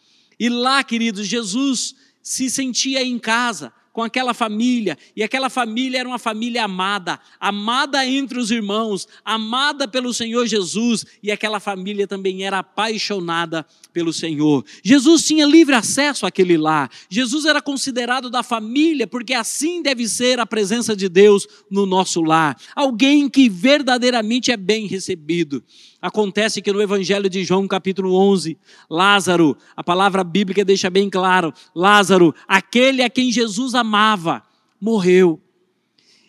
[0.40, 6.09] E lá, queridos, Jesus se sentia em casa com aquela família, e aquela família era
[6.09, 12.45] uma família amada, amada entre os irmãos, amada pelo Senhor Jesus, e aquela família também
[12.45, 14.64] era apaixonada pelo Senhor.
[14.82, 16.90] Jesus tinha livre acesso àquele lar.
[17.09, 22.20] Jesus era considerado da família, porque assim deve ser a presença de Deus no nosso
[22.20, 22.61] lar.
[22.74, 25.62] Alguém que verdadeiramente é bem recebido.
[26.05, 28.59] Acontece que no Evangelho de João, capítulo 11,
[28.90, 34.42] Lázaro, a palavra bíblica deixa bem claro: Lázaro, aquele a quem Jesus amava,
[34.78, 35.40] morreu.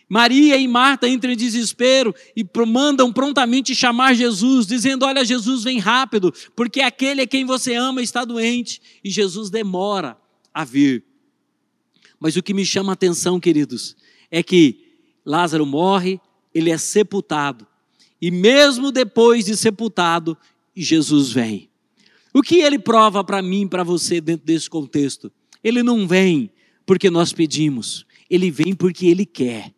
[0.08, 5.78] Maria e Marta entram em desespero e mandam prontamente chamar Jesus, dizendo: Olha, Jesus, vem
[5.78, 8.82] rápido, porque aquele a quem você ama está doente.
[9.04, 10.18] E Jesus demora
[10.54, 11.04] a vir.
[12.18, 13.98] Mas o que me chama a atenção, queridos,
[14.32, 16.22] é que Lázaro morre,
[16.54, 17.68] ele é sepultado.
[18.22, 20.38] E mesmo depois de sepultado,
[20.76, 21.70] Jesus vem.
[22.34, 25.32] O que ele prova para mim, para você, dentro desse contexto?
[25.64, 26.50] Ele não vem
[26.86, 29.74] porque nós pedimos, ele vem porque ele quer.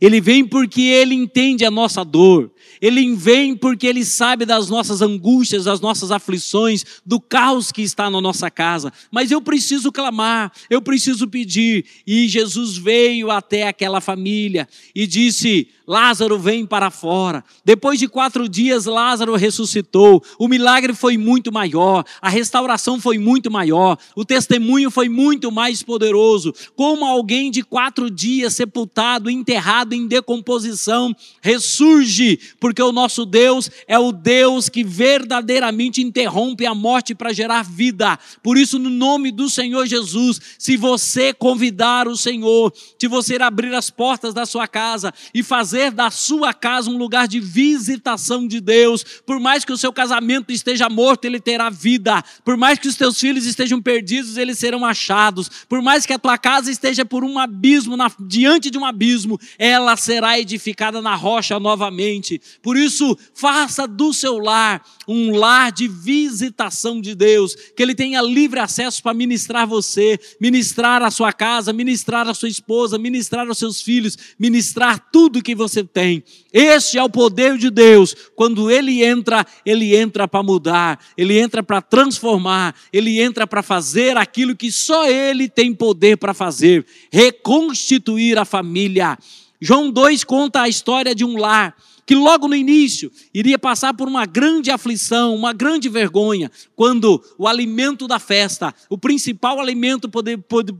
[0.00, 2.52] Ele vem porque ele entende a nossa dor.
[2.80, 8.10] Ele vem porque ele sabe das nossas angústias, das nossas aflições, do caos que está
[8.10, 8.92] na nossa casa.
[9.10, 11.86] Mas eu preciso clamar, eu preciso pedir.
[12.06, 17.44] E Jesus veio até aquela família e disse: Lázaro vem para fora.
[17.64, 20.22] Depois de quatro dias, Lázaro ressuscitou.
[20.38, 25.82] O milagre foi muito maior, a restauração foi muito maior, o testemunho foi muito mais
[25.82, 26.54] poderoso.
[26.74, 33.98] Como alguém de quatro dias sepultado, enterrado em decomposição, ressurge, porque o nosso Deus é
[33.98, 38.18] o Deus que verdadeiramente interrompe a morte para gerar vida.
[38.42, 43.74] Por isso, no nome do Senhor Jesus, se você convidar o Senhor, se você abrir
[43.74, 48.46] as portas da sua casa e fazer fazer da sua casa um lugar de visitação
[48.46, 49.04] de Deus.
[49.26, 52.22] Por mais que o seu casamento esteja morto, ele terá vida.
[52.44, 55.50] Por mais que os teus filhos estejam perdidos, eles serão achados.
[55.68, 59.38] Por mais que a tua casa esteja por um abismo, na, diante de um abismo,
[59.58, 62.40] ela será edificada na rocha novamente.
[62.62, 68.22] Por isso, faça do seu lar um lar de visitação de Deus, que ele tenha
[68.22, 73.58] livre acesso para ministrar você, ministrar a sua casa, ministrar a sua esposa, ministrar aos
[73.58, 76.22] seus filhos, ministrar tudo que você você tem.
[76.52, 78.14] Este é o poder de Deus.
[78.36, 84.16] Quando ele entra, ele entra para mudar, ele entra para transformar, ele entra para fazer
[84.16, 89.18] aquilo que só ele tem poder para fazer reconstituir a família.
[89.60, 91.74] João 2 conta a história de um lar
[92.06, 97.48] que logo no início iria passar por uma grande aflição, uma grande vergonha, quando o
[97.48, 100.10] alimento da festa, o principal alimento,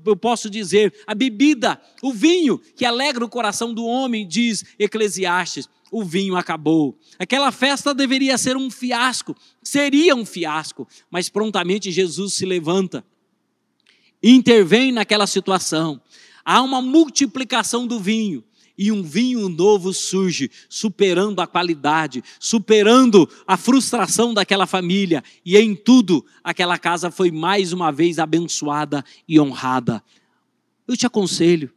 [0.07, 5.69] eu posso dizer, a bebida, o vinho, que alegra o coração do homem, diz Eclesiastes,
[5.91, 6.99] o vinho acabou.
[7.19, 13.05] Aquela festa deveria ser um fiasco, seria um fiasco, mas prontamente Jesus se levanta,
[14.23, 16.01] intervém naquela situação.
[16.45, 18.45] Há uma multiplicação do vinho
[18.77, 25.75] e um vinho novo surge, superando a qualidade, superando a frustração daquela família, e em
[25.75, 30.03] tudo aquela casa foi mais uma vez abençoada e honrada.
[30.89, 31.71] Eu te aconselho,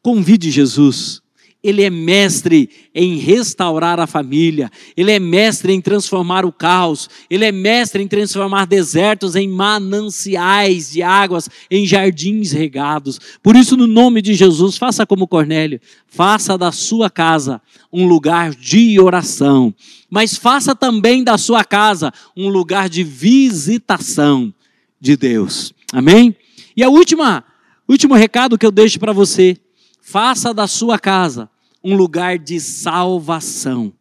[0.00, 1.23] convide Jesus
[1.64, 7.46] ele é mestre em restaurar a família, ele é mestre em transformar o caos, ele
[7.46, 13.18] é mestre em transformar desertos em mananciais de águas, em jardins regados.
[13.42, 18.54] Por isso, no nome de Jesus, faça como Cornélio, faça da sua casa um lugar
[18.54, 19.74] de oração,
[20.10, 24.52] mas faça também da sua casa um lugar de visitação
[25.00, 25.72] de Deus.
[25.90, 26.36] Amém?
[26.76, 27.42] E a última,
[27.88, 29.56] último recado que eu deixo para você,
[30.02, 31.48] faça da sua casa
[31.84, 33.92] um lugar de salvação.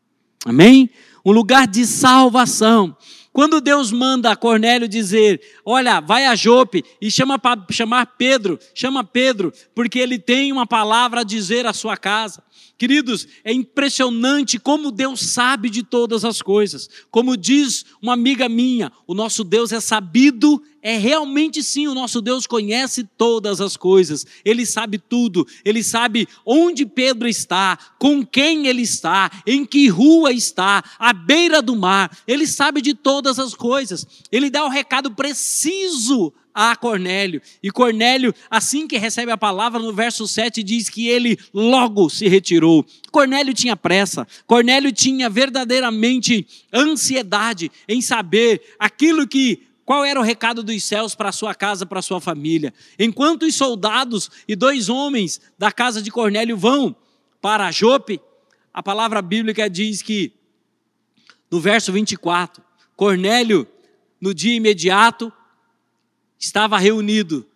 [0.46, 0.90] Amém?
[1.26, 2.96] Um lugar de salvação.
[3.34, 9.04] Quando Deus manda Cornélio dizer: Olha, vai a Jope e chama para chamar Pedro, chama
[9.04, 12.44] Pedro, porque ele tem uma palavra a dizer à sua casa.
[12.78, 16.90] Queridos, é impressionante como Deus sabe de todas as coisas.
[17.10, 22.22] Como diz uma amiga minha, o nosso Deus é sabido, é realmente sim, o nosso
[22.22, 24.28] Deus conhece todas as coisas.
[24.44, 25.48] Ele sabe tudo.
[25.64, 31.62] Ele sabe onde Pedro está, com quem ele está, em que rua está, à beira
[31.62, 32.16] do mar.
[32.28, 34.06] Ele sabe de todas as coisas.
[34.30, 37.42] Ele dá o recado preciso a Cornélio.
[37.64, 42.28] E Cornélio, assim que recebe a palavra, no verso 7 diz que ele logo se
[42.28, 42.86] retirou.
[43.10, 50.64] Cornélio tinha pressa, Cornélio tinha verdadeiramente ansiedade em saber aquilo que qual era o recado
[50.64, 52.74] dos céus para sua casa, para sua família.
[52.98, 56.96] Enquanto os soldados e dois homens da casa de Cornélio vão
[57.42, 58.22] para Jope,
[58.74, 60.34] a palavra bíblica diz que
[61.52, 62.64] no verso 24,
[62.96, 63.68] Cornélio
[64.20, 65.32] no dia imediato
[66.40, 67.48] estava reunido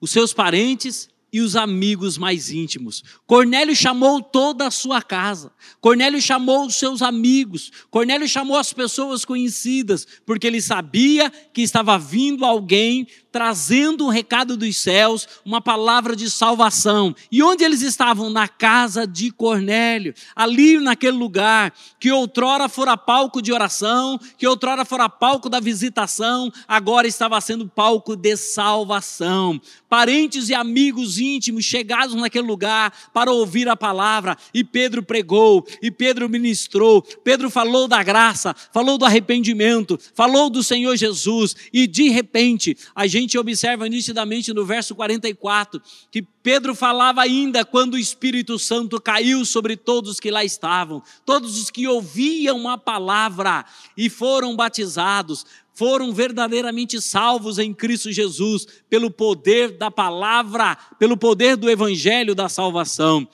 [0.00, 3.02] os seus parentes e os amigos mais íntimos.
[3.26, 5.50] Cornélio chamou toda a sua casa.
[5.80, 7.72] Cornélio chamou os seus amigos.
[7.90, 14.56] Cornélio chamou as pessoas conhecidas, porque ele sabia que estava vindo alguém trazendo um recado
[14.56, 17.12] dos céus, uma palavra de salvação.
[17.32, 18.30] E onde eles estavam?
[18.30, 24.84] Na casa de Cornélio, ali naquele lugar que outrora fora palco de oração, que outrora
[24.84, 29.60] fora palco da visitação, agora estava sendo palco de salvação.
[29.88, 35.90] Parentes e amigos íntimos chegados naquele lugar para ouvir a palavra, e Pedro pregou, e
[35.90, 42.10] Pedro ministrou, Pedro falou da graça, falou do arrependimento, falou do Senhor Jesus, e de
[42.10, 47.98] repente a gente gente observa nitidamente no verso 44 que Pedro falava ainda quando o
[47.98, 53.64] Espírito Santo caiu sobre todos que lá estavam, todos os que ouviam a palavra
[53.96, 61.56] e foram batizados, foram verdadeiramente salvos em Cristo Jesus pelo poder da palavra, pelo poder
[61.56, 63.26] do evangelho da salvação.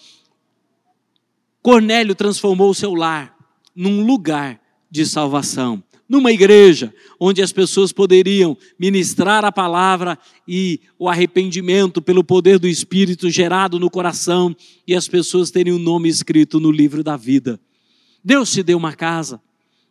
[1.61, 3.37] Cornélio transformou o seu lar
[3.75, 4.59] num lugar
[4.91, 12.25] de salvação numa igreja onde as pessoas poderiam ministrar a palavra e o arrependimento pelo
[12.25, 14.55] poder do Espírito gerado no coração
[14.85, 17.61] e as pessoas terem o um nome escrito no livro da vida.
[18.25, 19.41] Deus te deu uma casa,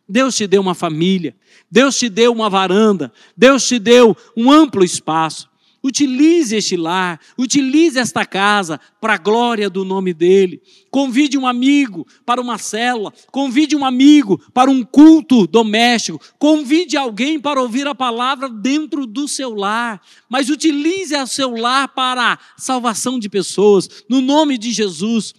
[0.06, 1.34] Deus te deu uma família,
[1.70, 5.49] Deus te deu uma varanda, Deus te deu um amplo espaço.
[5.82, 10.60] Utilize este lar, utilize esta casa para a glória do nome dEle.
[10.90, 17.40] Convide um amigo para uma célula, convide um amigo para um culto doméstico, convide alguém
[17.40, 22.38] para ouvir a palavra dentro do seu lar, mas utilize o seu lar para a
[22.58, 25.34] salvação de pessoas, no nome de Jesus.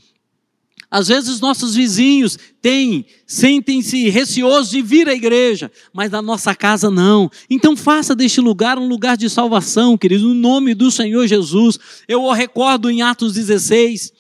[0.92, 6.92] Às vezes nossos vizinhos têm, sentem-se receosos de vir à igreja, mas na nossa casa
[6.92, 7.32] não.
[7.50, 11.80] Então faça deste lugar um lugar de salvação, querido, no nome do Senhor Jesus.
[12.10, 14.12] Eu recordo em Atos 16,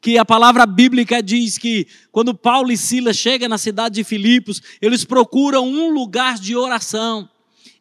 [0.00, 4.62] que a palavra bíblica diz que quando Paulo e Silas chegam na cidade de Filipos,
[4.80, 7.28] eles procuram um lugar de oração.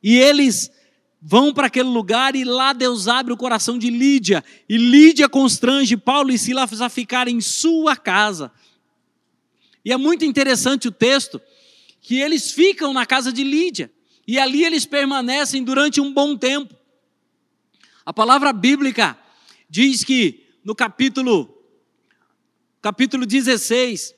[0.01, 0.71] E eles
[1.21, 4.43] vão para aquele lugar e lá Deus abre o coração de Lídia.
[4.67, 8.51] E Lídia constrange Paulo e Silas a ficar em sua casa.
[9.83, 11.41] E é muito interessante o texto,
[12.01, 13.91] que eles ficam na casa de Lídia.
[14.27, 16.75] E ali eles permanecem durante um bom tempo.
[18.05, 19.17] A palavra bíblica
[19.69, 21.55] diz que no capítulo
[22.81, 24.15] capítulo 16,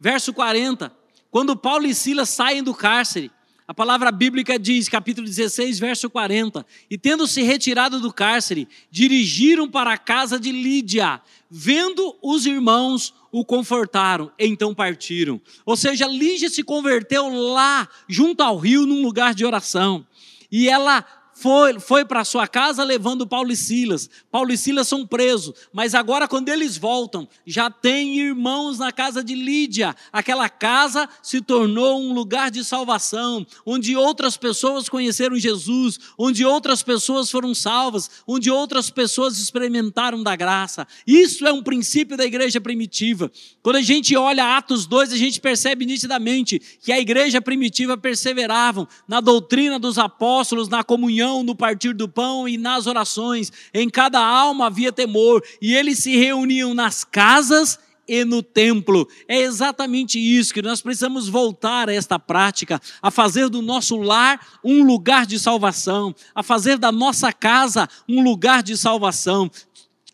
[0.00, 0.90] verso 40,
[1.30, 3.30] quando Paulo e Silas saem do cárcere,
[3.68, 9.68] a palavra bíblica diz, capítulo 16, verso 40: E tendo se retirado do cárcere, dirigiram
[9.68, 15.38] para a casa de Lídia, vendo os irmãos, o confortaram, então partiram.
[15.66, 20.06] Ou seja, Lídia se converteu lá, junto ao rio, num lugar de oração.
[20.50, 21.04] E ela
[21.40, 24.10] foi, foi para sua casa levando Paulo e Silas.
[24.28, 29.22] Paulo e Silas são presos, mas agora, quando eles voltam, já tem irmãos na casa
[29.22, 29.94] de Lídia.
[30.12, 36.82] Aquela casa se tornou um lugar de salvação, onde outras pessoas conheceram Jesus, onde outras
[36.82, 40.88] pessoas foram salvas, onde outras pessoas experimentaram da graça.
[41.06, 43.30] Isso é um princípio da igreja primitiva.
[43.62, 48.88] Quando a gente olha Atos 2, a gente percebe nitidamente que a igreja primitiva perseveravam
[49.06, 53.52] na doutrina dos apóstolos, na comunhão no partir do pão e nas orações.
[53.72, 59.06] Em cada alma havia temor, e eles se reuniam nas casas e no templo.
[59.28, 64.40] É exatamente isso que nós precisamos voltar a esta prática, a fazer do nosso lar
[64.64, 69.50] um lugar de salvação, a fazer da nossa casa um lugar de salvação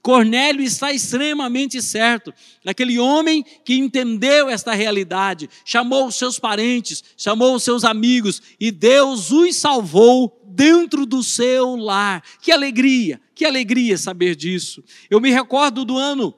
[0.05, 2.31] Cornélio está extremamente certo.
[2.67, 8.71] Aquele homem que entendeu esta realidade, chamou os seus parentes, chamou os seus amigos e
[8.71, 12.23] Deus os salvou dentro do seu lar.
[12.41, 14.83] Que alegria, que alegria saber disso.
[15.11, 16.35] Eu me recordo do ano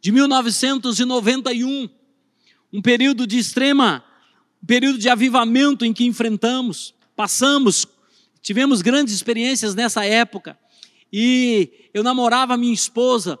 [0.00, 1.88] de 1991,
[2.72, 4.04] um período de extrema,
[4.62, 7.86] um período de avivamento em que enfrentamos, passamos,
[8.42, 10.58] tivemos grandes experiências nessa época.
[11.12, 13.38] E eu namorava minha esposa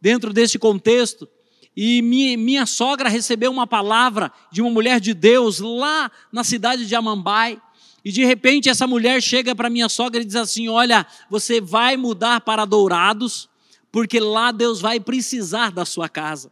[0.00, 1.28] dentro desse contexto.
[1.76, 6.94] E minha, sogra recebeu uma palavra de uma mulher de Deus lá na cidade de
[6.94, 7.60] Amambai.
[8.08, 11.94] E de repente essa mulher chega para minha sogra e diz assim: Olha, você vai
[11.94, 13.50] mudar para Dourados,
[13.92, 16.50] porque lá Deus vai precisar da sua casa.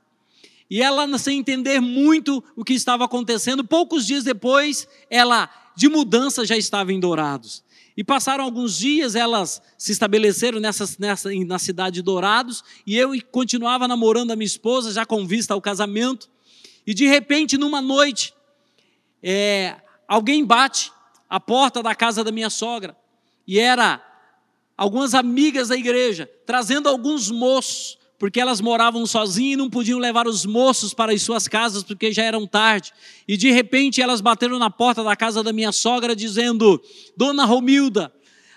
[0.69, 6.45] E ela, sem entender muito o que estava acontecendo, poucos dias depois, ela, de mudança,
[6.45, 7.65] já estava em Dourados.
[7.97, 10.85] E passaram alguns dias, elas se estabeleceram nessa,
[11.47, 15.63] na cidade de Dourados, e eu continuava namorando a minha esposa, já com vista ao
[15.63, 16.29] casamento.
[16.87, 18.35] E de repente, numa noite,
[19.23, 19.77] é,
[20.07, 20.95] alguém bate
[21.29, 22.97] a porta da casa da minha sogra,
[23.47, 24.03] e era
[24.77, 30.27] algumas amigas da igreja, trazendo alguns moços porque elas moravam sozinhas e não podiam levar
[30.27, 32.93] os moços para as suas casas porque já eram tarde.
[33.29, 36.83] E de repente elas bateram na porta da casa da minha sogra dizendo:
[37.17, 38.13] Dona Romilda,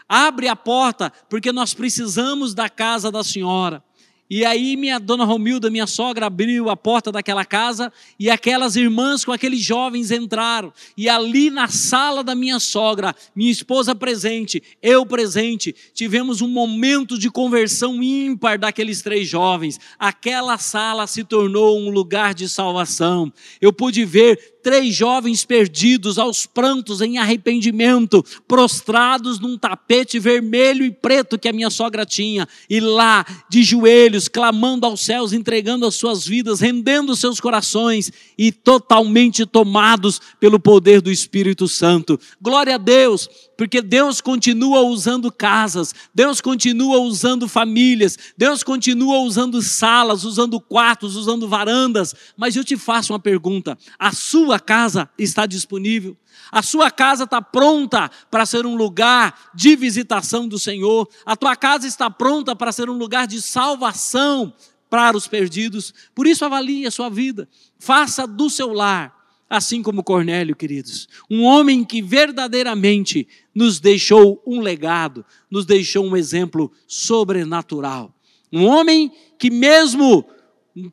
[0.08, 3.84] abre a porta porque nós precisamos da casa da senhora.
[4.30, 9.26] E aí minha dona Romilda, minha sogra, abriu a porta daquela casa e aquelas irmãs
[9.26, 10.72] com aqueles jovens entraram.
[10.96, 17.18] E ali na sala da minha sogra, minha esposa presente, eu presente, tivemos um momento
[17.18, 19.80] de conversão ímpar daqueles três jovens.
[19.98, 23.34] Aquela sala se tornou um lugar de salvação.
[23.60, 30.92] Eu pude ver três jovens perdidos aos prantos em arrependimento, prostrados num tapete vermelho e
[30.92, 35.96] preto que a minha sogra tinha, e lá, de joelhos, clamando aos céus, entregando as
[35.96, 42.20] suas vidas, rendendo seus corações e totalmente tomados pelo poder do Espírito Santo.
[42.42, 43.30] Glória a Deus,
[43.60, 51.18] porque Deus continua usando casas, Deus continua usando famílias, Deus continua usando salas, usando quartos,
[51.18, 56.16] usando varandas, mas eu te faço uma pergunta: a sua casa está disponível?
[56.50, 61.10] A sua casa está pronta para ser um lugar de visitação do Senhor.
[61.26, 64.54] A tua casa está pronta para ser um lugar de salvação
[64.90, 65.94] para os perdidos.
[66.16, 67.46] Por isso, avalie a sua vida.
[67.78, 71.10] Faça do seu lar assim como Cornélio, queridos.
[71.30, 73.28] Um homem que verdadeiramente
[73.60, 78.16] nos deixou um legado, nos deixou um exemplo sobrenatural.
[78.50, 80.26] Um homem que, mesmo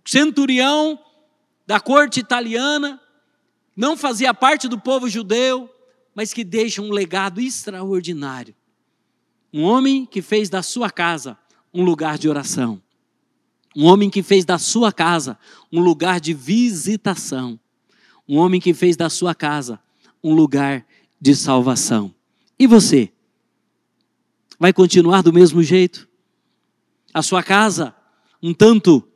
[0.05, 0.99] centurião
[1.65, 3.01] da corte italiana,
[3.77, 5.71] não fazia parte do povo judeu,
[6.13, 8.53] mas que deixa um legado extraordinário.
[9.53, 11.39] Um homem que fez da sua casa
[11.73, 12.83] um lugar de oração.
[13.77, 15.39] Um homem que fez da sua casa
[15.73, 17.61] um lugar de visitação.
[18.29, 19.79] Um homem que fez da sua casa
[20.21, 20.85] um lugar
[21.21, 22.16] de salvação.
[22.59, 23.13] E você?
[24.59, 26.09] Vai continuar do mesmo jeito?
[27.13, 27.95] A sua casa,
[28.43, 29.07] um tanto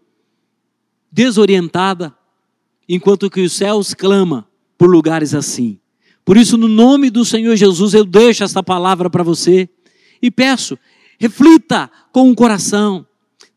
[1.11, 2.15] desorientada,
[2.89, 5.79] enquanto que os céus clama por lugares assim.
[6.25, 9.69] Por isso, no nome do Senhor Jesus, eu deixo esta palavra para você
[10.21, 10.79] e peço,
[11.19, 13.07] reflita com o coração,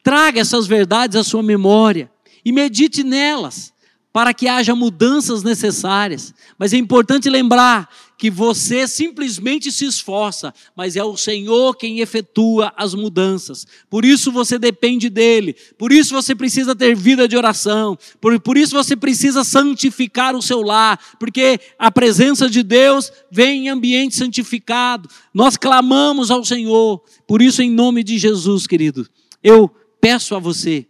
[0.01, 2.09] traga essas verdades à sua memória
[2.43, 3.73] e medite nelas
[4.11, 6.33] para que haja mudanças necessárias.
[6.57, 7.89] Mas é importante lembrar
[8.23, 13.67] que você simplesmente se esforça, mas é o Senhor quem efetua as mudanças.
[13.89, 15.53] Por isso você depende dele.
[15.77, 17.97] Por isso você precisa ter vida de oração.
[18.21, 23.65] Por, por isso você precisa santificar o seu lar, porque a presença de Deus vem
[23.65, 25.09] em ambiente santificado.
[25.33, 27.03] Nós clamamos ao Senhor.
[27.27, 29.05] Por isso, em nome de Jesus, querido,
[29.43, 29.69] eu
[29.99, 30.87] peço a você,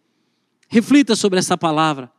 [0.69, 2.11] reflita sobre essa palavra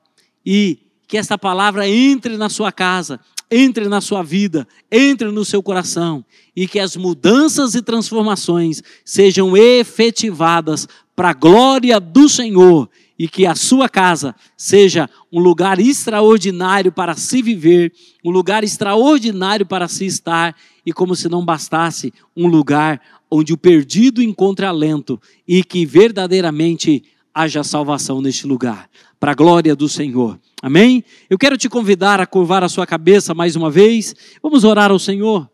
[0.45, 3.21] e que essa palavra entre na sua casa,
[3.57, 6.25] entre na sua vida, entre no seu coração
[6.57, 13.47] e que as mudanças e transformações sejam efetivadas para a glória do Senhor e que
[13.47, 17.93] a sua casa seja um lugar extraordinário para se viver,
[18.25, 23.01] um lugar extraordinário para se estar e como se não bastasse, um lugar
[23.31, 27.05] onde o perdido encontre alento e que verdadeiramente
[27.35, 30.39] haja salvação neste lugar, para a glória do Senhor.
[30.63, 31.05] Amém?
[31.29, 34.15] Eu quero te convidar a curvar a sua cabeça mais uma vez.
[34.41, 35.51] Vamos orar ao Senhor.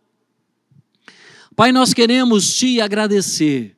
[1.56, 3.76] Pai, nós queremos te agradecer.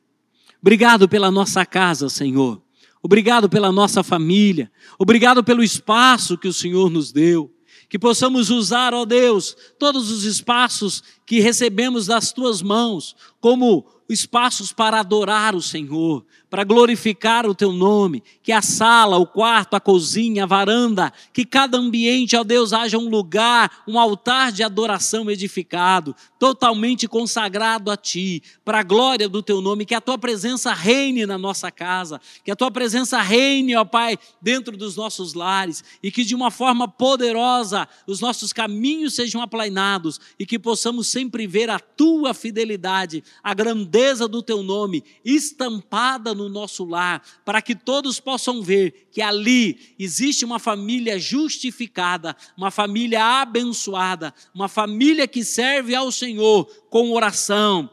[0.61, 2.61] Obrigado pela nossa casa, Senhor.
[3.01, 4.71] Obrigado pela nossa família.
[4.97, 7.53] Obrigado pelo espaço que o Senhor nos deu.
[7.89, 14.71] Que possamos usar, ó Deus, todos os espaços que recebemos das tuas mãos como espaços
[14.71, 19.79] para adorar o Senhor, para glorificar o teu nome, que a sala, o quarto, a
[19.79, 25.31] cozinha, a varanda, que cada ambiente, ó Deus, haja um lugar, um altar de adoração
[25.31, 30.71] edificado, totalmente consagrado a ti, para a glória do teu nome, que a tua presença
[30.73, 35.83] reine na nossa casa, que a tua presença reine, ó Pai, dentro dos nossos lares
[36.03, 41.47] e que de uma forma poderosa os nossos caminhos sejam aplainados e que possamos sempre
[41.47, 47.75] ver a tua fidelidade, a grandeza do teu nome estampada no nosso lar, para que
[47.75, 55.43] todos possam ver que ali existe uma família justificada, uma família abençoada, uma família que
[55.43, 57.89] serve ao Senhor com oração,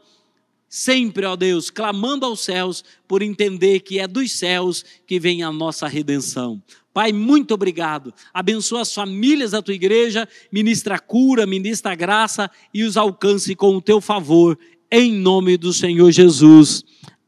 [0.71, 5.51] sempre, ó Deus, clamando aos céus por entender que é dos céus que vem a
[5.51, 6.61] nossa redenção.
[6.93, 8.13] Pai, muito obrigado.
[8.33, 13.81] Abençoa as famílias da tua igreja, ministra cura, ministra graça e os alcance com o
[13.81, 14.57] teu favor,
[14.89, 16.83] em nome do Senhor Jesus.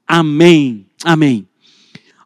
[0.06, 0.86] Amém.
[1.04, 1.48] Amém.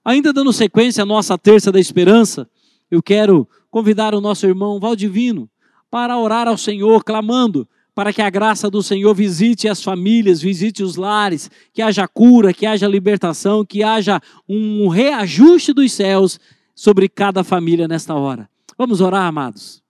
[0.06, 2.50] Ainda dando sequência à nossa terça da esperança,
[2.90, 5.50] eu quero convidar o nosso irmão Valdivino
[5.90, 10.84] para orar ao Senhor, clamando para que a graça do Senhor visite as famílias, visite
[10.84, 16.40] os lares, que haja cura, que haja libertação, que haja um reajuste dos céus
[16.76, 18.48] sobre cada família nesta hora.
[18.78, 19.82] Vamos orar, amados.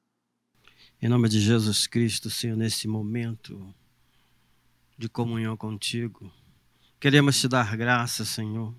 [1.01, 3.75] Em nome de Jesus Cristo, Senhor, nesse momento
[4.97, 6.31] de comunhão contigo,
[6.99, 8.73] queremos te dar graça, Senhor,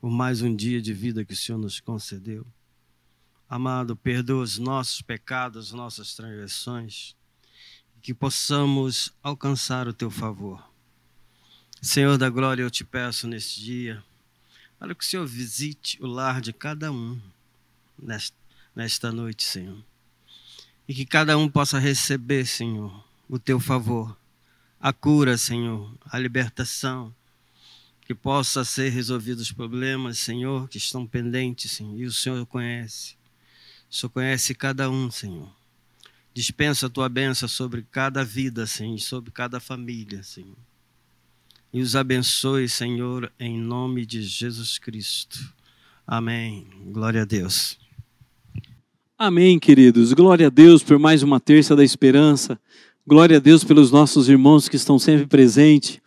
[0.00, 2.46] por mais um dia de vida que o Senhor nos concedeu.
[3.48, 7.14] Amado, perdoa os nossos pecados, nossas transgressões
[8.00, 10.66] que possamos alcançar o teu favor.
[11.82, 14.02] Senhor da glória, eu te peço neste dia,
[14.78, 17.20] para que o Senhor visite o lar de cada um
[17.98, 18.36] nesta,
[18.74, 19.82] nesta noite, Senhor.
[20.88, 24.16] E que cada um possa receber, Senhor, o teu favor,
[24.80, 27.14] a cura, Senhor, a libertação,
[28.08, 33.16] que possa ser resolvidos os problemas, Senhor, que estão pendentes, Senhor, e o Senhor conhece.
[33.90, 35.54] O Senhor conhece cada um, Senhor.
[36.32, 40.56] Dispensa a tua bênção sobre cada vida, Senhor, sobre cada família, Senhor.
[41.70, 45.38] E os abençoe, Senhor, em nome de Jesus Cristo.
[46.06, 46.66] Amém.
[46.86, 47.78] Glória a Deus.
[49.18, 50.14] Amém, queridos.
[50.14, 52.58] Glória a Deus por mais uma terça da esperança.
[53.06, 56.00] Glória a Deus pelos nossos irmãos que estão sempre presentes.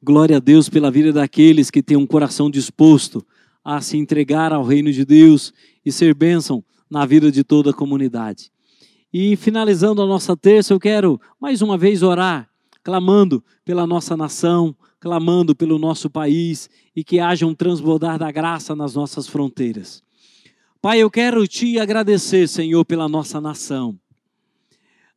[0.00, 3.26] Glória a Deus pela vida daqueles que têm um coração disposto
[3.64, 5.52] a se entregar ao reino de Deus
[5.84, 8.52] e ser bênção na vida de toda a comunidade.
[9.12, 12.48] E finalizando a nossa terça, eu quero mais uma vez orar,
[12.84, 18.76] clamando pela nossa nação, clamando pelo nosso país e que haja um transbordar da graça
[18.76, 20.00] nas nossas fronteiras.
[20.80, 23.98] Pai, eu quero te agradecer, Senhor, pela nossa nação.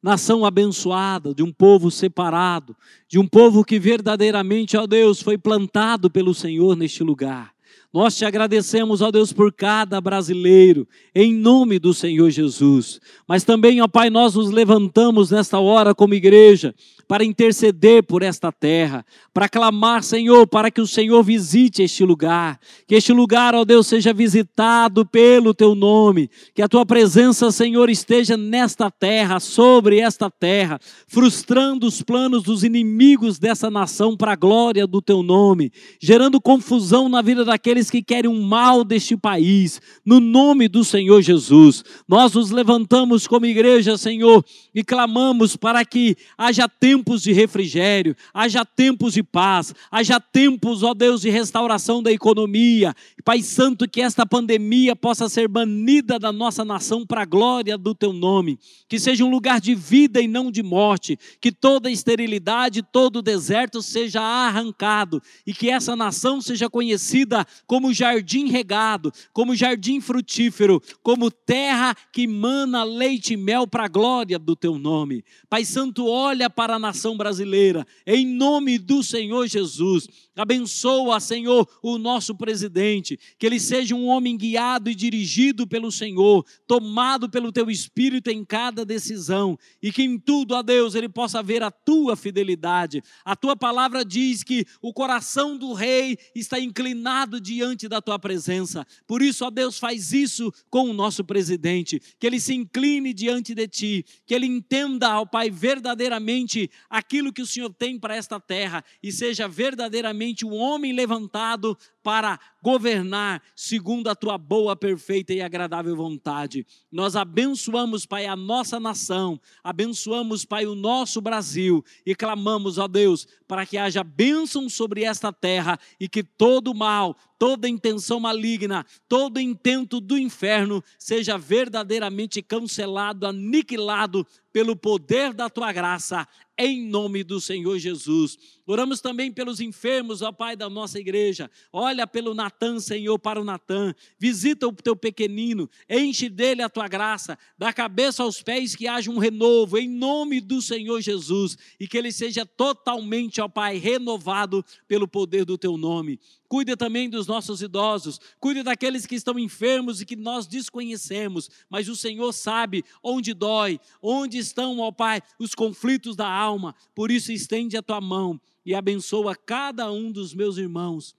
[0.01, 2.75] Nação abençoada, de um povo separado,
[3.07, 7.53] de um povo que verdadeiramente, ó Deus, foi plantado pelo Senhor neste lugar.
[7.93, 13.01] Nós te agradecemos, ó Deus, por cada brasileiro, em nome do Senhor Jesus.
[13.27, 16.73] Mas também, ó Pai, nós nos levantamos nesta hora como igreja
[17.11, 22.57] para interceder por esta terra, para clamar, Senhor, para que o Senhor visite este lugar,
[22.87, 27.89] que este lugar, ó Deus, seja visitado pelo teu nome, que a tua presença, Senhor,
[27.89, 34.37] esteja nesta terra, sobre esta terra, frustrando os planos dos inimigos dessa nação para a
[34.37, 39.81] glória do teu nome, gerando confusão na vida daqueles que querem um mal deste país,
[40.05, 41.83] no nome do Senhor Jesus.
[42.07, 48.15] Nós nos levantamos como igreja, Senhor, e clamamos para que haja tempo tempos de refrigério,
[48.31, 52.93] haja tempos de paz, haja tempos, ó Deus, de restauração da economia.
[53.25, 57.95] Pai Santo, que esta pandemia possa ser banida da nossa nação para a glória do
[57.95, 58.59] teu nome.
[58.87, 61.17] Que seja um lugar de vida e não de morte.
[61.39, 68.47] Que toda esterilidade, todo deserto seja arrancado e que essa nação seja conhecida como jardim
[68.47, 74.55] regado, como jardim frutífero, como terra que mana leite e mel para a glória do
[74.55, 75.23] teu nome.
[75.49, 80.07] Pai Santo, olha para a nação brasileira, em nome do Senhor Jesus.
[80.33, 86.45] Abençoa, Senhor, o nosso presidente, que ele seja um homem guiado e dirigido pelo Senhor,
[86.65, 91.43] tomado pelo teu espírito em cada decisão, e que em tudo, a Deus, ele possa
[91.43, 93.03] ver a tua fidelidade.
[93.25, 98.87] A tua palavra diz que o coração do rei está inclinado diante da tua presença.
[99.05, 103.53] Por isso, ó Deus, faz isso com o nosso presidente, que ele se incline diante
[103.53, 108.39] de ti, que ele entenda, ó Pai, verdadeiramente aquilo que o Senhor tem para esta
[108.39, 115.41] terra e seja verdadeiramente um homem levantado para governar segundo a tua boa, perfeita e
[115.41, 116.65] agradável vontade.
[116.91, 123.27] Nós abençoamos, Pai, a nossa nação, abençoamos, Pai, o nosso Brasil e clamamos, ó Deus,
[123.47, 129.39] para que haja bênção sobre esta terra e que todo mal, toda intenção maligna, todo
[129.39, 137.39] intento do inferno seja verdadeiramente cancelado, aniquilado pelo poder da tua graça, em nome do
[137.41, 138.37] Senhor Jesus.
[138.67, 141.49] Oramos também pelos enfermos, ó Pai da nossa igreja.
[141.73, 143.95] Olha pelo Natan, Senhor, para o Natan.
[144.19, 149.09] Visita o teu pequenino, enche dele a tua graça, da cabeça aos pés que haja
[149.09, 154.63] um renovo, em nome do Senhor Jesus, e que ele seja totalmente, ó Pai, renovado
[154.87, 156.19] pelo poder do teu nome.
[156.49, 161.87] Cuida também dos nossos idosos, cuida daqueles que estão enfermos e que nós desconhecemos, mas
[161.87, 166.75] o Senhor sabe onde dói, onde estão, ó Pai, os conflitos da alma.
[166.93, 171.15] Por isso, estende a tua mão e abençoa cada um dos meus irmãos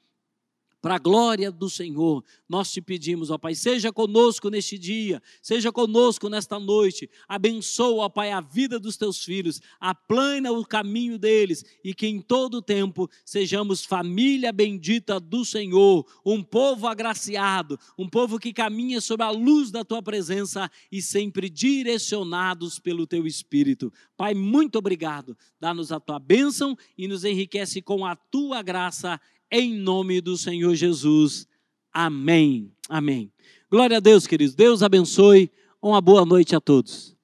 [0.82, 5.70] para a glória do Senhor, nós te pedimos, ó Pai, seja conosco neste dia, seja
[5.70, 11.64] conosco nesta noite, abençoa, ó Pai, a vida dos teus filhos, aplana o caminho deles
[11.84, 18.36] e que em todo tempo sejamos família bendita do Senhor, um povo agraciado, um povo
[18.36, 23.92] que caminha sob a luz da tua presença e sempre direcionados pelo teu Espírito.
[24.16, 29.20] Pai, muito obrigado, dá-nos a tua bênção e nos enriquece com a tua graça
[29.52, 31.46] em nome do Senhor Jesus.
[31.92, 32.72] Amém.
[32.88, 33.30] Amém.
[33.70, 34.54] Glória a Deus, queridos.
[34.54, 35.50] Deus abençoe.
[35.80, 37.14] Uma boa noite a todos.